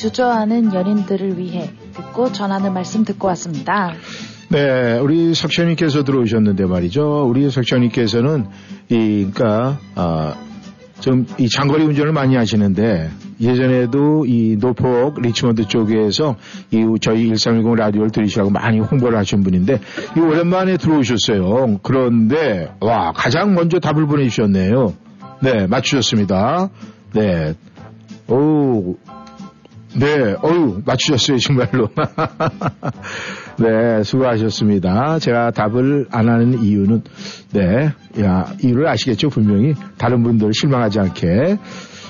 [0.04, 3.94] 주저하는 연인들을 위해 듣고 전하는 말씀 듣고 왔습니다.
[4.50, 7.26] 네, 우리 석천님께서 들어오셨는데 말이죠.
[7.26, 8.44] 우리 석천님께서는
[8.90, 10.34] 이, 그니까, 아,
[11.00, 13.10] 좀이 장거리 운전을 많이 하시는데
[13.40, 16.36] 예전에도 이 노폭 리치먼드 쪽에서
[16.70, 19.80] 이 저희 1310 라디오를 들으시라고 많이 홍보를 하신 분인데
[20.16, 21.80] 이 오랜만에 들어오셨어요.
[21.82, 24.94] 그런데 와 가장 먼저 답을 보내주셨네요.
[25.40, 26.68] 네 맞추셨습니다.
[27.14, 27.54] 네.
[28.28, 28.96] 오
[29.96, 31.88] 네, 어유 맞추셨어요, 정말로.
[33.58, 35.18] 네, 수고하셨습니다.
[35.20, 37.02] 제가 답을 안 하는 이유는,
[37.52, 39.74] 네, 야, 이유를 아시겠죠, 분명히.
[39.96, 41.58] 다른 분들 실망하지 않게.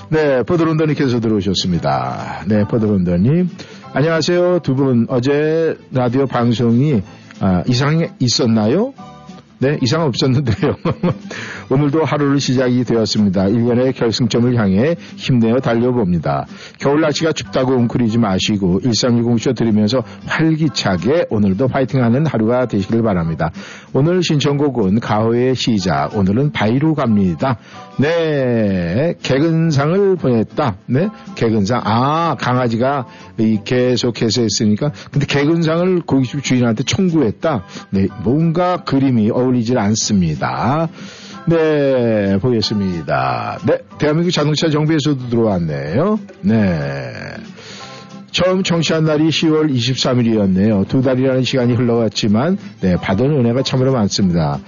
[0.09, 2.45] 네, 포드론더님께서 들어오셨습니다.
[2.47, 3.49] 네, 포드론더님.
[3.93, 4.59] 안녕하세요.
[4.59, 7.01] 두 분 어제 라디오 방송이
[7.39, 8.93] 아, 이상이 있었나요?
[9.59, 10.75] 네, 이상 없었는데요.
[11.71, 13.47] 오늘도 하루를 시작이 되었습니다.
[13.47, 16.45] 일본의 결승점을 향해 힘내어 달려봅니다.
[16.79, 23.51] 겨울 날씨가 춥다고 웅크리지 마시고 1310쇼 들으면서 활기차게 오늘도 파이팅하는 하루가 되시길 바랍니다.
[23.93, 27.57] 오늘 신청곡은 가호의 시작, 오늘은 바이로 갑니다.
[27.97, 30.77] 네, 개근상을 보냈다.
[30.87, 31.81] 네, 개근상.
[31.85, 33.05] 아, 강아지가
[33.37, 34.91] 이 계속해서 했으니까.
[35.11, 37.63] 근데 개근상을 고깃집 주인한테 청구했다.
[37.91, 40.89] 네, 뭔가 그림이 어 울리질 않습니다.
[41.47, 43.59] 네, 보겠습니다.
[43.67, 46.19] 네, 대한민국 자동차 정비에서도 들어왔네요.
[46.41, 47.13] 네.
[48.31, 50.87] 처음 청취한 날이 10월 23일이었네요.
[50.87, 54.59] 두 달이라는 시간이 흘러갔지만, 네, 받은 은혜가 참으로 많습니다.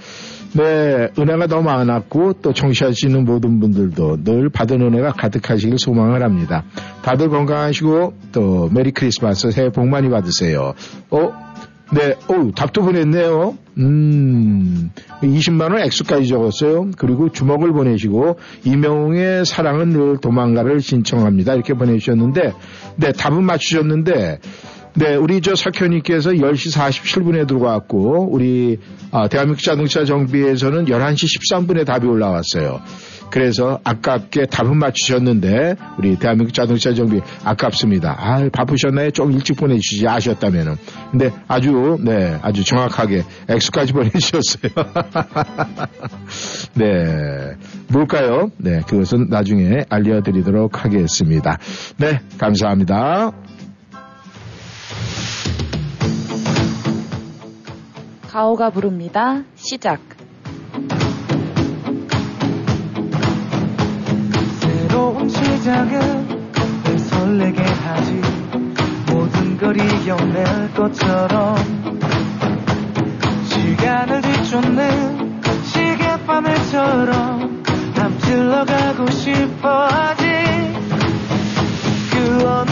[0.54, 6.64] 네, 은혜가 너무 많았고 또 청취하시는 모든 분들도 늘 받은 은혜가 가득하시길 소망을 합니다.
[7.02, 10.72] 다들 건강하시고 또 메리 크리스마스 새해 복 많이 받으세요.
[11.10, 11.47] 어?
[11.90, 13.56] 네, 오, 답도 보냈네요.
[13.78, 14.90] 음,
[15.22, 16.90] 20만원 액수까지 적었어요.
[16.98, 21.54] 그리고 주먹을 보내시고, 이명웅의 사랑은 늘 도망가를 신청합니다.
[21.54, 22.52] 이렇게 보내주셨는데,
[22.96, 24.38] 네, 답은 맞추셨는데,
[24.94, 28.78] 네, 우리 저 석현님께서 10시 47분에 들어왔고, 우리,
[29.10, 32.80] 아, 대한민국 자동차 정비에서는 11시 13분에 답이 올라왔어요.
[33.30, 38.16] 그래서 아깝게 답은 맞추셨는데, 우리 대한민국 자동차 정비 아깝습니다.
[38.18, 39.10] 아, 바쁘셨나요?
[39.10, 40.76] 좀 일찍 보내주시지, 아셨다면은.
[41.10, 44.72] 근데 아주, 네, 아주 정확하게 액수까지 보내주셨어요.
[46.74, 47.54] 네.
[47.88, 48.50] 뭘까요?
[48.58, 51.58] 네, 그것은 나중에 알려드리도록 하겠습니다.
[51.98, 53.32] 네, 감사합니다.
[58.28, 59.42] 가오가 부릅니다.
[59.54, 60.17] 시작.
[65.08, 66.42] 새로운 시작은
[66.84, 68.20] 늘 설레게 하지.
[69.10, 71.56] 모든 걸 이겨낼 것처럼
[73.46, 77.62] 시간을 뒤쫓는 시계바늘처럼
[77.96, 80.26] 함질러 가고 싶어 하지.
[82.12, 82.70] 그 어느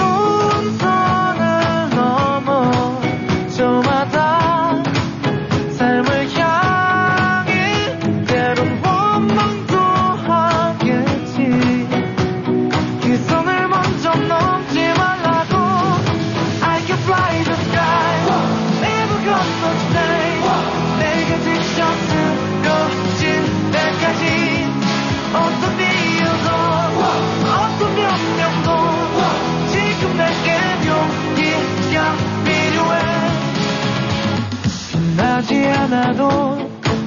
[35.46, 36.56] 빛나지 않아도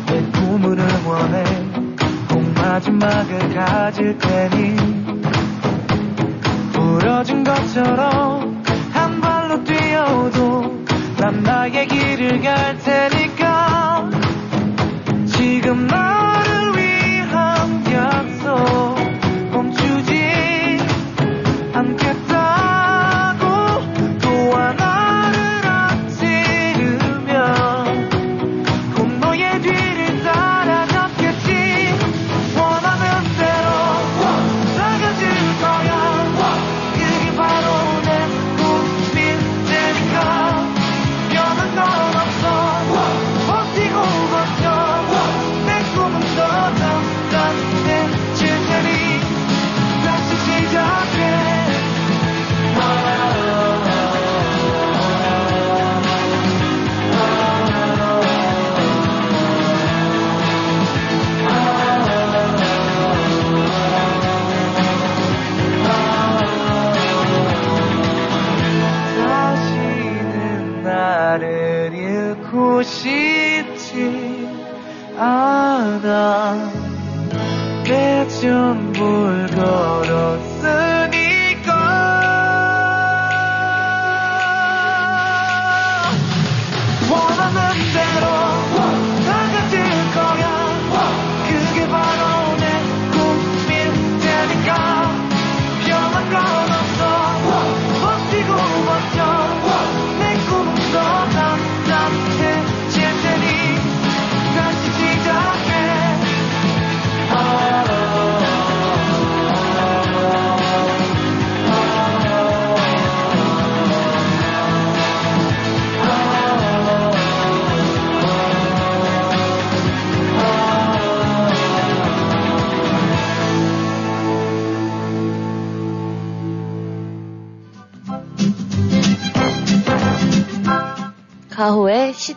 [0.07, 1.43] 내 꿈을 응원해.
[2.29, 4.75] 꼭 마지막을 가질 테니.
[6.71, 8.63] 부러진 것처럼
[8.93, 10.83] 한 발로 뛰어도
[11.17, 14.09] 난 나의 길을 갈 테니까.
[15.25, 16.28] 지금 나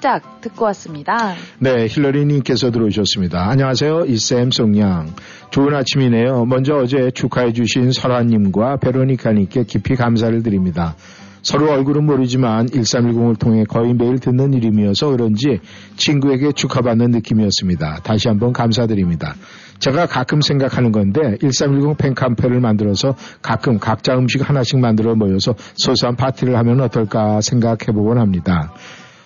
[0.02, 1.34] 시작 듣고 왔습니다.
[1.60, 3.48] 네, 힐러리님께서 들어오셨습니다.
[3.48, 4.06] 안녕하세요.
[4.08, 5.14] 이쌤 송양.
[5.52, 6.44] 좋은 아침이네요.
[6.46, 10.96] 먼저 어제 축하해주신 설아님과 베로니카님께 깊이 감사를 드립니다.
[11.42, 15.60] 서로 얼굴은 모르지만 1310을 통해 거의 매일 듣는 이름이어서 그런지
[15.96, 18.00] 친구에게 축하받는 느낌이었습니다.
[18.02, 19.36] 다시 한번 감사드립니다.
[19.78, 26.56] 제가 가끔 생각하는 건데 1310 팬카페를 만들어서 가끔 각자 음식 하나씩 만들어 모여서 소소한 파티를
[26.56, 28.72] 하면 어떨까 생각해보곤 합니다.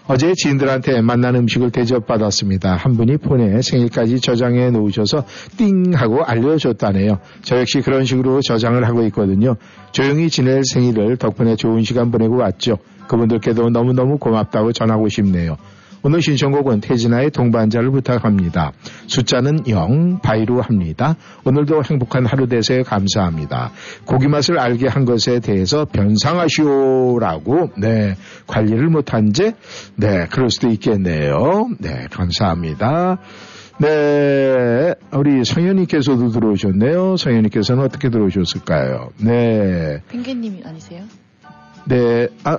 [0.08, 2.76] 어제 지인들한테 만난 음식을 대접받았습니다.
[2.76, 5.24] 한 분이 폰에 생일까지 저장해 놓으셔서
[5.56, 7.18] 띵 하고 알려줬다네요.
[7.42, 9.56] 저 역시 그런 식으로 저장을 하고 있거든요.
[9.90, 12.78] 조용히 지낼 생일을 덕분에 좋은 시간 보내고 왔죠.
[13.08, 15.56] 그분들께도 너무너무 고맙다고 전하고 싶네요.
[16.06, 18.70] 오늘 신청곡은 태진아의 동반자를 부탁합니다.
[19.08, 21.16] 숫자는 0, 바이로 합니다.
[21.44, 22.84] 오늘도 행복한 하루 되세요.
[22.84, 23.72] 감사합니다.
[24.04, 28.14] 고기 맛을 알게 한 것에 대해서 변상하시오라고, 네,
[28.46, 29.54] 관리를 못한 제,
[29.96, 31.70] 네, 그럴 수도 있겠네요.
[31.80, 33.18] 네, 감사합니다.
[33.80, 37.16] 네, 우리 성현님께서도 들어오셨네요.
[37.16, 39.08] 성현님께서는 어떻게 들어오셨을까요?
[39.24, 41.02] 네, 펭귄님 아니세요?
[41.88, 42.58] 네, 아,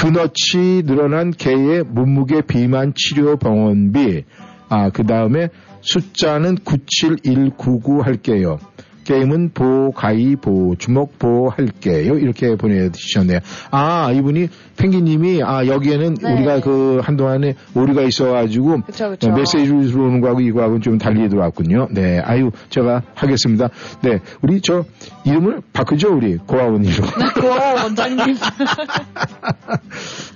[0.00, 4.22] 그너치 늘어난 개의 몸무게 비만 치료 병원비.
[4.68, 5.48] 아, 그 다음에
[5.80, 8.60] 숫자는 97199 할게요.
[9.08, 12.18] 게임은 보, 가이, 보, 주먹, 보 할게요.
[12.18, 13.38] 이렇게 보내주셨네요.
[13.70, 16.34] 아, 이분이 펭귄님이 아, 여기에는 네.
[16.34, 19.30] 우리가 그 한동안에 오류가 있어가지고 그쵸, 그쵸.
[19.30, 21.88] 어, 메시지로 들어오는 거하고 이거하고는 좀 달리 들어왔군요.
[21.92, 23.70] 네, 아유, 제가 하겠습니다.
[24.02, 24.84] 네, 우리 저
[25.24, 27.02] 이름을 바꾸죠, 우리 고아원이로.
[27.40, 27.48] 고
[27.82, 28.36] 원장님.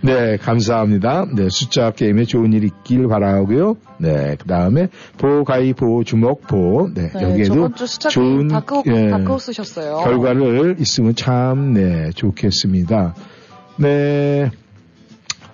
[0.03, 1.27] 네, 감사합니다.
[1.33, 3.77] 네, 숫자 게임에 좋은 일 있길 바라고요.
[3.99, 6.91] 네, 그 다음에 보, 가이, 보, 주먹, 보.
[6.93, 7.71] 네, 네, 여기에도
[8.11, 9.99] 좋은 바꿔 예, 바꿔 쓰셨어요.
[10.05, 13.15] 결과를 있으면 참, 네, 좋겠습니다.
[13.77, 14.51] 네.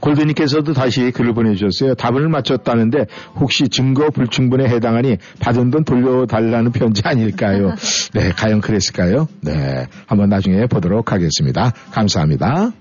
[0.00, 1.94] 골드님께서도 다시 글을 보내주셨어요.
[1.94, 7.74] 답을 맞췄다는데 혹시 증거 불충분에 해당하니 받은 돈 돌려달라는 편지 아닐까요?
[8.14, 9.26] 네, 과연 그랬을까요?
[9.42, 11.72] 네, 한번 나중에 보도록 하겠습니다.
[11.90, 12.72] 감사합니다.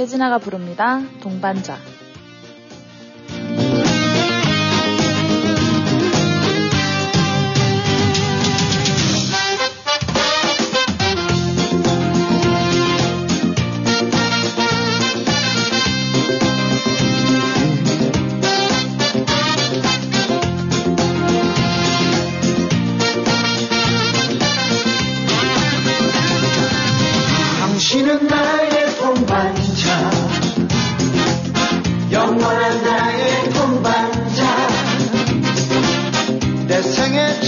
[0.00, 1.02] 태진아가 부릅니다.
[1.20, 1.76] 동반자.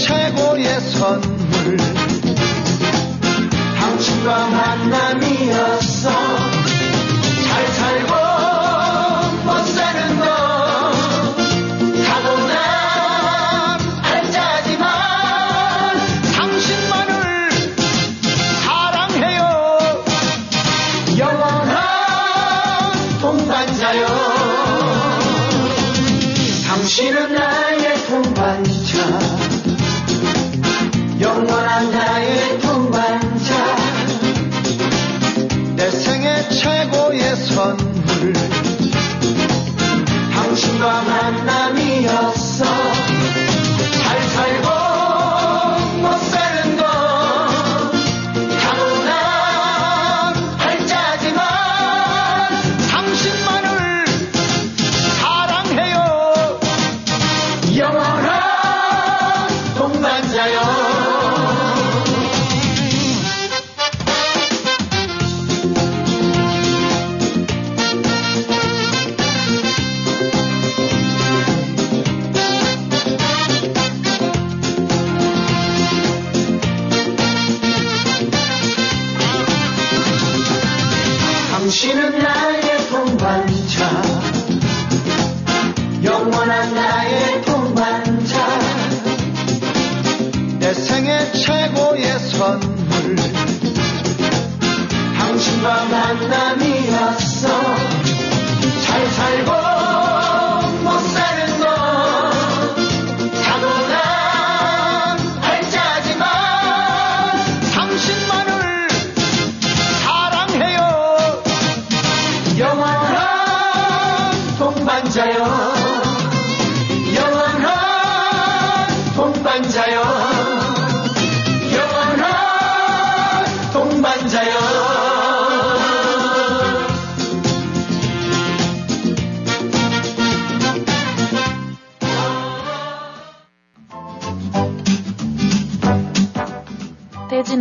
[0.03, 0.42] 최고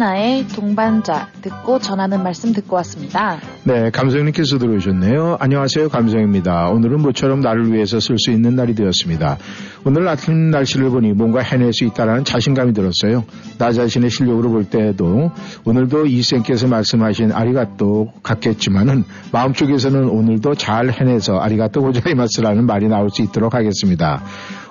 [0.03, 3.39] 태진아의 동반자 듣고 전하는 말씀 듣고 왔습니다.
[3.63, 5.37] 네, 감성님께서 들어오셨네요.
[5.39, 6.71] 안녕하세요, 감성입니다.
[6.71, 9.39] 오늘은 모처럼 나를 위해서 쓸 수 있는 날이 되었습니다.
[9.85, 13.25] 오늘 아침 날씨를 보니 뭔가 해낼 수 있다는 자신감이 들었어요.
[13.59, 15.31] 나 자신의 실력으로 볼 때도
[15.65, 23.55] 오늘도 이쌤께서 말씀하신 아리가또 같겠지만은 마음속에서는 오늘도 잘 해내서 아리가또 고자이마스라는 말이 나올 수 있도록
[23.55, 24.23] 하겠습니다.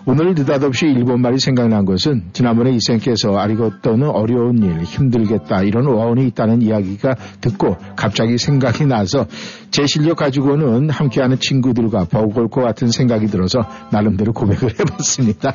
[0.06, 6.64] 오늘 느닷없이 일본 말이 생각난 것은 지난번에 이생께서 아리고또는 어려운 일, 힘들겠다 이런 어원이 있다는
[6.64, 9.28] 이야기가 듣고 갑자기 생각이 나서
[9.72, 13.62] 제 실력 가지고는 함께하는 친구들과 버거울 것 같은 생각이 들어서
[13.92, 15.54] 나름대로 고백을 해봤습니다.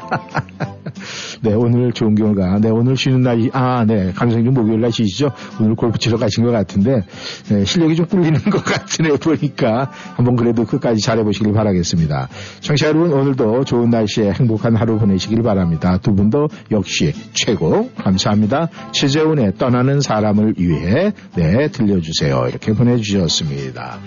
[1.42, 2.58] 네, 오늘 좋은 결과.
[2.58, 5.30] 네, 오늘 쉬는 날이, 아, 네, 감성님 목요일 날 쉬시죠?
[5.60, 7.02] 오늘 골프 치러 가신 것 같은데,
[7.50, 9.90] 네, 실력이 좀 꿀리는 것 같으네, 보니까.
[10.14, 12.28] 한번 그래도 끝까지 잘해보시길 바라겠습니다.
[12.60, 15.98] 청취자 여러분, 오늘도 좋은 날씨에 행복한 하루 보내시길 바랍니다.
[15.98, 17.90] 두 분도 역시 최고.
[17.96, 18.68] 감사합니다.
[18.92, 22.46] 최재훈의 떠나는 사람을 위해, 네, 들려주세요.
[22.48, 23.98] 이렇게 보내주셨습니다.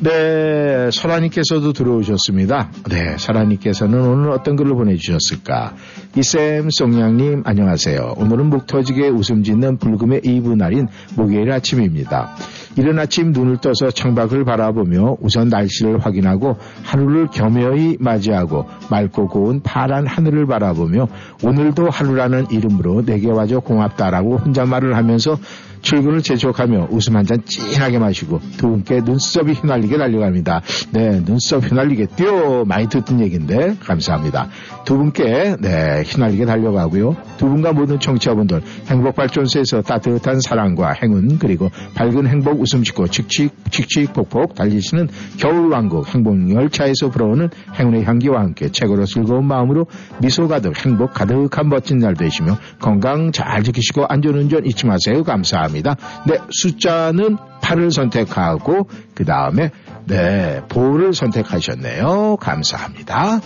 [0.00, 2.70] 네, 설아님께서도 들어오셨습니다.
[2.90, 5.76] 네, 설아님께서는 오늘 어떤 글을 보내주셨을까?
[6.16, 8.14] 이쌤 송양님 안녕하세요.
[8.16, 12.34] 오늘은 목 터지게 웃음 짓는 불금의 이브 날인 목요일 아침입니다.
[12.76, 20.08] 이른 아침 눈을 떠서 창밖을 바라보며 우선 날씨를 확인하고 하루를 겸허히 맞이하고 맑고 고운 파란
[20.08, 21.06] 하늘을 바라보며
[21.44, 25.38] 오늘도 하루라는 이름으로 내게 와줘 고맙다라고 혼잣말을 하면서
[25.84, 30.62] 출근을 재촉하며 웃음 한잔 진하게 마시고 두 분께 눈썹이 휘날리게 달려갑니다.
[30.92, 34.48] 네, 눈썹 휘날리게 뛰어 많이 듣던 얘기인데 감사합니다.
[34.86, 37.16] 두 분께 네 휘날리게 달려가고요.
[37.36, 44.14] 두 분과 모든 청취자분들 행복발전소에서 따뜻한 사랑과 행운 그리고 밝은 행복 웃음 짓고 칙칙 칙칙
[44.14, 45.08] 폭폭 달리시는
[45.38, 49.86] 겨울왕국 행복열차에서 불어오는 행운의 향기와 함께 최고로 즐거운 마음으로
[50.22, 55.22] 미소 가득 행복 가득한 멋진 날 되시며 건강 잘 지키시고 안전운전 잊지 마세요.
[55.22, 55.73] 감사합니다.
[55.82, 59.70] 네, 숫자는 8을 선택하고 그 다음에
[60.06, 62.36] 네, 보를 선택하셨네요.
[62.36, 63.40] 감사합니다.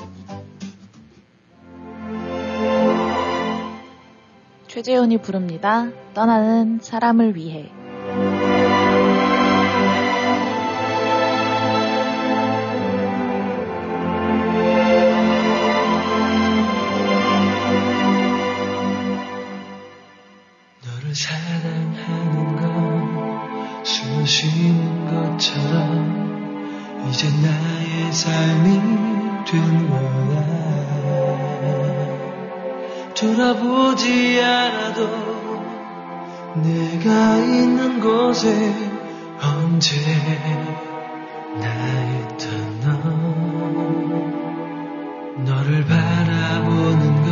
[4.66, 5.88] 최재훈이 부릅니다.
[6.14, 7.70] 떠나는 사람을 위해.
[28.28, 28.68] 삶이
[29.46, 30.36] 된 거야
[33.14, 35.00] 돌아보지 않아도
[36.56, 38.74] 내가 있는 곳에
[39.40, 40.68] 언제나
[42.20, 42.86] 있던 너
[45.44, 47.28] 너를 바라보는 건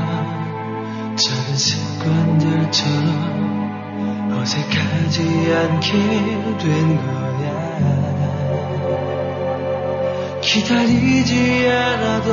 [1.16, 2.86] 작은 습관들처럼
[4.32, 5.18] 어색하지
[5.52, 5.90] 않게
[6.59, 8.15] 된 거야
[10.47, 12.31] 기다리지 않아도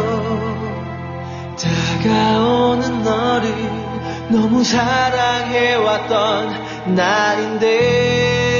[1.57, 3.51] 다가오는 너를
[4.29, 6.15] 너무 사랑해왔던
[6.95, 8.52] 날인데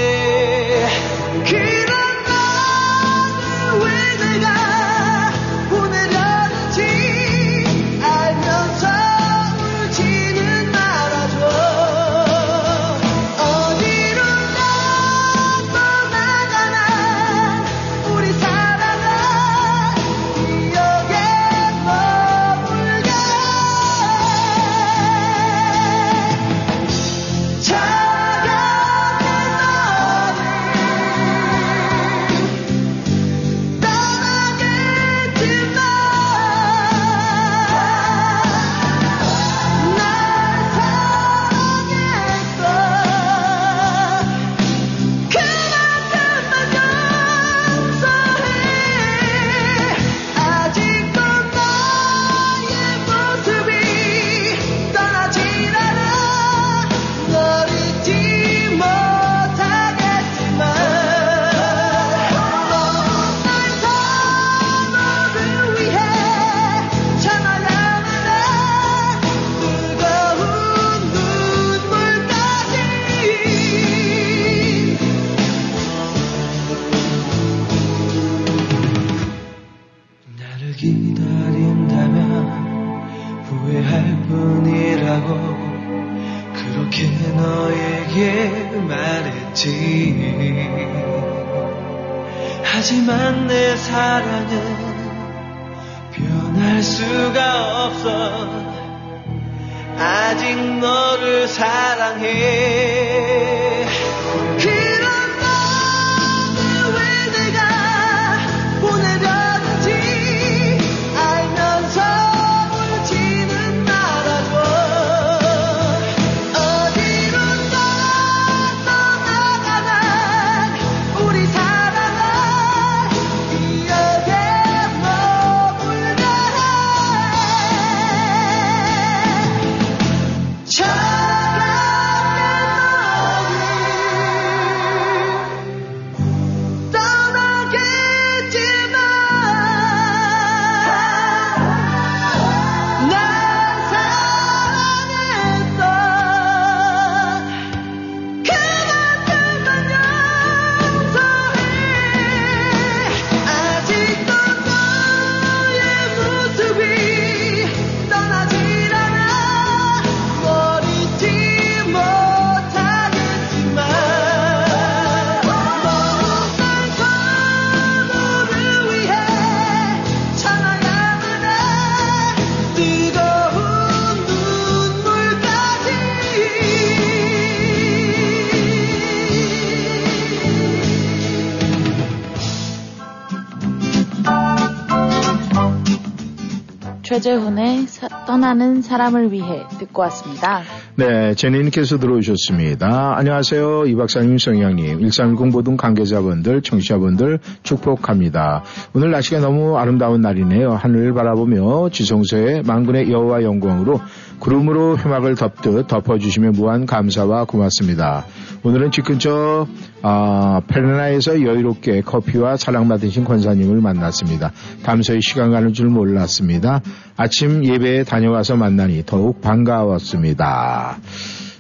[187.14, 190.64] 최재훈의 사, 떠나는 사람을 위해 듣고 왔습니다.
[190.96, 193.18] 네, 제니님께서 들어오셨습니다.
[193.18, 193.88] 안녕하세요.
[193.88, 198.64] 이 박사님, 성향님, 1310 모든 관계자분들, 청취자분들 축복합니다.
[198.94, 200.74] 오늘 날씨가 너무 아름다운 날이네요.
[200.74, 204.02] 하늘을 바라보며 지성소의 만군의 여호와 영광으로
[204.38, 208.26] 구름으로 휴막을 덮듯 덮어주시며 무한 감사와 고맙습니다.
[208.64, 209.66] 오늘은 집 근처
[210.04, 214.52] 아, 페르나에서 여유롭게 커피와 사랑받으신 권사님을 만났습니다.
[214.84, 216.82] 담소의 시간 가는 줄 몰랐습니다.
[217.16, 220.83] 아침 예배에 다녀와서 만나니 더욱 반가웠습니다.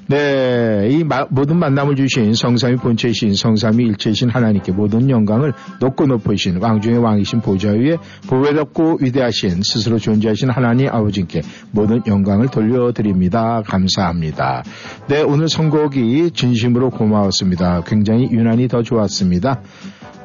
[0.07, 6.57] 네, 이 마, 모든 만남을 주신 성삼이 본체이신 성삼이 일체이신 하나님께 모든 영광을 높고 높으신
[6.61, 7.97] 왕중의 왕이신 보좌 위에
[8.27, 11.41] 보배롭고 위대하신 스스로 존재하신 하나님 아버지께
[11.71, 13.61] 모든 영광을 돌려드립니다.
[13.65, 14.63] 감사합니다.
[15.07, 17.83] 네, 오늘 선곡이 진심으로 고마웠습니다.
[17.85, 19.61] 굉장히 유난히 더 좋았습니다.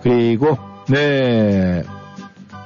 [0.03, 0.59] 그리고
[0.89, 1.83] 네,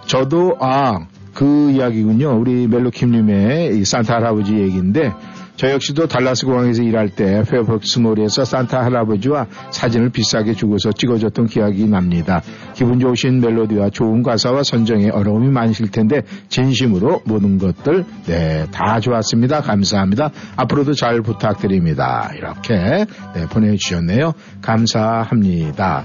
[0.06, 2.38] 저도 아, 그 이야기군요.
[2.38, 5.12] 우리 멜로킴님의 산타 할아버지 얘기인데
[5.56, 11.86] 저 역시도 달라스 공항에서 일할 때 페어폭스 몰에서 산타 할아버지와 사진을 비싸게 주고서 찍어줬던 기억이
[11.86, 12.42] 납니다.
[12.74, 19.60] 기분 좋으신 멜로디와 좋은 가사와 선정에 어려움이 많으실 텐데 진심으로 모든 것들 네, 다 좋았습니다.
[19.60, 20.30] 감사합니다.
[20.56, 22.30] 앞으로도 잘 부탁드립니다.
[22.36, 24.32] 이렇게 네, 보내주셨네요.
[24.62, 26.04] 감사합니다.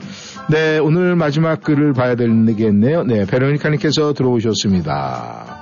[0.49, 3.03] 네, 오늘 마지막 글을 봐야 되겠네요.
[3.03, 5.56] 네, 베로니카님께서 들어오셨습니다.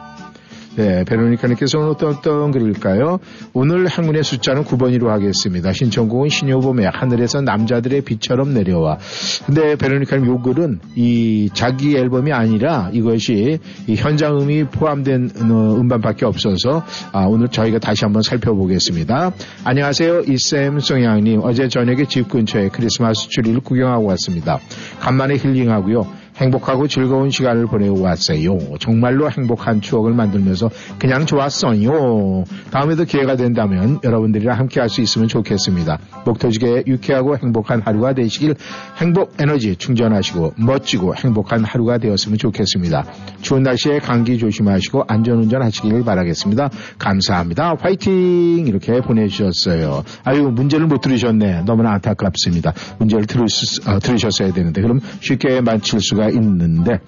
[0.75, 3.19] 네, 베로니카님께서는 어떤 어떤 글일까요?
[3.53, 5.71] 오늘 행운의 숫자는 9번으로 하겠습니다.
[5.71, 8.97] 신청곡은 신효범의 하늘에서 남자들의 빛처럼 내려와.
[9.45, 16.83] 근데 베로니카님 요 글은 이 자기 앨범이 아니라 이것이 이 현장음이 포함된 어, 음반밖에 없어서
[17.13, 19.31] 아, 오늘 저희가 다시 한번 살펴보겠습니다.
[19.63, 20.23] 안녕하세요.
[20.27, 21.39] 이쌤 송양님.
[21.43, 24.59] 어제 저녁에 집 근처에 크리스마스 추리를 구경하고 왔습니다.
[24.99, 26.24] 간만에 힐링하고요.
[26.37, 28.57] 행복하고 즐거운 시간을 보내고 왔어요.
[28.79, 32.43] 정말로 행복한 추억을 만들면서 그냥 좋았어요.
[32.71, 35.99] 다음에도 기회가 된다면 여러분들이랑 함께 할 수 있으면 좋겠습니다.
[36.25, 38.55] 목토지게 유쾌하고 행복한 하루가 되시길
[38.97, 43.03] 행복 에너지 충전하시고 멋지고 행복한 하루가 되었으면 좋겠습니다.
[43.41, 46.69] 추운 날씨에 감기 조심하시고 안전운전 하시길 바라겠습니다.
[46.97, 47.75] 감사합니다.
[47.79, 48.65] 화이팅!
[48.67, 50.03] 이렇게 보내주셨어요.
[50.23, 51.63] 아유, 문제를 못 들으셨네.
[51.65, 52.73] 너무나 안타깝습니다.
[52.99, 53.43] 문제를 들으,
[53.87, 54.81] 어, 들으셨어야 되는데.
[54.81, 56.99] 그럼 쉽게 맞힐 수가 있는데.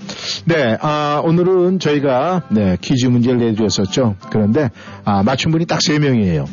[0.45, 4.15] 네, 아, 오늘은 저희가, 네, 퀴즈 문제를 내주었었죠.
[4.29, 4.69] 그런데,
[5.05, 6.45] 아, 맞춘 분이 딱 세 명이에요.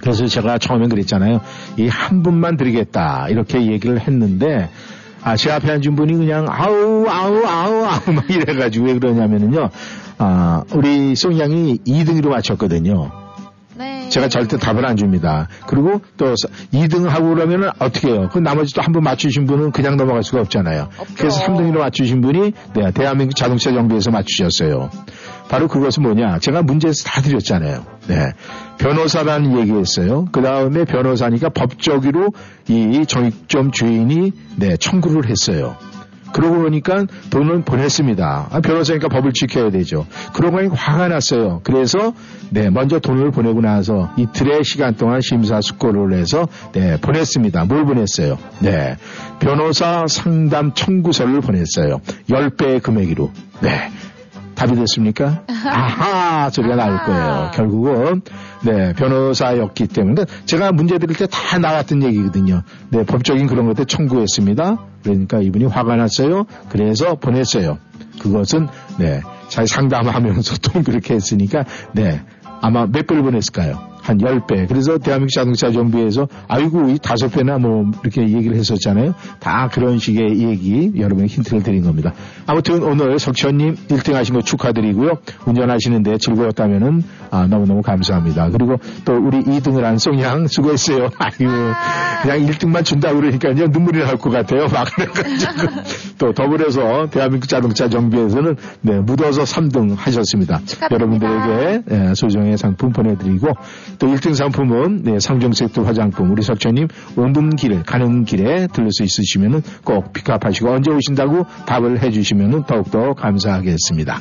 [0.00, 1.40] 그래서 제가 처음엔 그랬잖아요.
[1.78, 3.26] 이 한 분만 드리겠다.
[3.30, 4.68] 이렇게 얘기를 했는데,
[5.22, 9.68] 아, 제 앞에 앉은 분이 그냥, 아우, 아우, 아우, 아우, 막 이래가지고 왜 그러냐면은요,
[10.18, 13.10] 아, 우리 송양이 2등으로 맞췄거든요.
[13.78, 14.08] 네.
[14.08, 15.48] 제가 절대 답을 안 줍니다.
[15.66, 16.34] 그리고 또
[16.72, 18.28] 2등 하고 그러면은 어떻게 해요?
[18.32, 20.88] 그 나머지 또 한 번 맞추신 분은 그냥 넘어갈 수가 없잖아요.
[20.98, 21.14] 없죠.
[21.16, 24.90] 그래서 3등으로 맞추신 분이 네, 대한민국 자동차 정비에서 맞추셨어요.
[25.48, 26.38] 바로 그것은 뭐냐?
[26.40, 27.84] 제가 문제에서 다 드렸잖아요.
[28.08, 28.32] 네.
[28.78, 30.26] 변호사라는 얘기했어요.
[30.32, 32.28] 그 다음에 변호사니까 법적으로
[32.68, 35.76] 이 정익점 주인이 네, 청구를 했어요.
[36.32, 38.48] 그러고 보니까 돈을 보냈습니다.
[38.50, 40.06] 아, 변호사니까 법을 지켜야 되죠.
[40.34, 41.60] 그러고 보니까 화가 났어요.
[41.64, 42.12] 그래서
[42.50, 47.64] 네 먼저 돈을 보내고 나서 이틀의 시간 동안 심사숙고를 해서 네 보냈습니다.
[47.64, 48.38] 뭘 보냈어요?
[48.60, 48.96] 네
[49.38, 52.00] 변호사 상담 청구서를 보냈어요.
[52.28, 53.30] 10배의 금액으로.
[53.60, 53.90] 네
[54.58, 55.44] 답이 됐습니까?
[55.64, 57.50] 아하 소리가 나올 거예요.
[57.54, 58.22] 결국은
[58.64, 62.62] 네 변호사였기 때문에 제가 문제 드릴 때 다 나왔던 얘기거든요.
[62.90, 64.78] 네 법적인 그런 것들 청구했습니다.
[65.04, 66.44] 그러니까 이분이 화가 났어요.
[66.68, 67.78] 그래서 보냈어요.
[68.20, 68.66] 그것은
[68.98, 72.20] 네잘 상담하면서 또 그렇게 했으니까 네
[72.60, 73.78] 아마 몇 배를 보냈을까요?
[74.08, 74.68] 한 10배.
[74.68, 79.14] 그래서 대한민국 자동차 정비에서 아이고 이 다섯 배나 뭐 이렇게 얘기를 했었잖아요.
[79.40, 82.12] 다 그런 식의 얘기 여러분의 힌트를 드린 겁니다.
[82.46, 85.18] 아무튼 오늘 석천님 1등 하신 거 축하드리고요.
[85.46, 88.50] 운전하시는데 즐거웠다면은 아, 너무너무 감사합니다.
[88.50, 91.10] 그리고 또 우리 2등을 한 송양 수고했어요.
[91.18, 91.48] 아유
[92.22, 94.66] 그냥 1등만 준다 그러니까 이제 눈물이 날 것 같아요.
[94.68, 95.52] 막 그래가지고
[96.18, 100.60] 또 더불어서 대한민국 자동차 정비에서는 네, 묻어서 3등 하셨습니다.
[100.64, 101.26] 축하드립니다.
[101.26, 103.48] 여러분들에게 예, 소정의 상품 보내드리고
[103.98, 109.62] 또 1등 상품은 네, 상정세트 화장품 우리 석천님 오는 길에 가는 길에 들를 수 있으시면은
[109.84, 114.20] 꼭 픽업하시고 언제 오신다고 답을 해주시면은 더욱더 감사하겠습니다.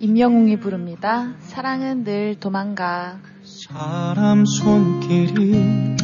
[0.00, 1.32] 임영웅이 부릅니다.
[1.40, 3.16] 사랑은 늘 도망가.
[3.42, 5.96] 사람 손길이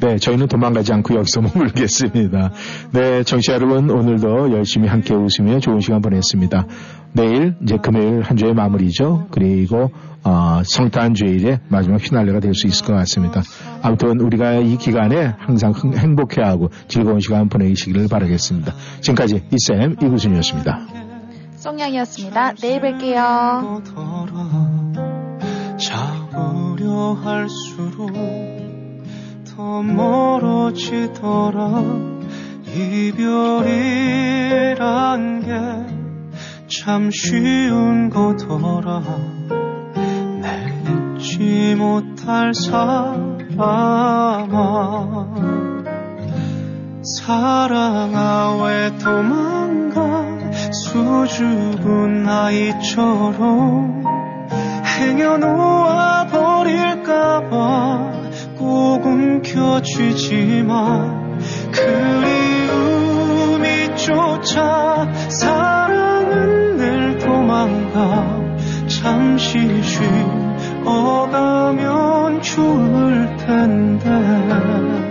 [0.00, 2.50] 네, 저희는 도망가지 않고 여기서 머물겠습니다.
[2.92, 6.66] 네, 청취자 여러분, 오늘도 열심히 함께 웃으며 좋은 시간 보냈습니다.
[7.12, 9.28] 내일, 이제 금요일 한 주의 마무리죠.
[9.30, 9.90] 그리고,
[10.22, 13.42] 어, 성탄 주일에 마지막 휘날레가 될 수 있을 것 같습니다.
[13.82, 18.74] 아무튼 우리가 이 기간에 항상 행복해하고 즐거운 시간 보내시기를 바라겠습니다.
[19.00, 20.80] 지금까지 이쌤 이구순이었습니다.
[21.56, 22.52] 송양이었습니다.
[22.60, 23.82] 내일 뵐게요.
[25.78, 28.10] 잡으려 할수록
[29.56, 31.54] 더 멀어지더라.
[32.74, 33.62] 이별이란
[35.40, 35.96] 게
[36.68, 39.02] 참 쉬운 거더라.
[40.40, 40.74] 내
[41.16, 43.66] 잊지 못할 사람아.
[47.02, 50.26] 사랑아 왜 도망가?
[50.72, 54.02] 수줍은 아이처럼
[54.98, 58.15] 행여 놓아 버릴까봐
[58.56, 60.56] 꼭 움켜쥐지만
[61.72, 63.64] 그리움이
[63.96, 68.46] 쫓아 사랑은 늘 도망가.
[68.88, 69.82] 잠시
[70.82, 75.05] 쉬어가면 좋을 텐데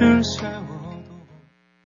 [0.00, 0.22] 바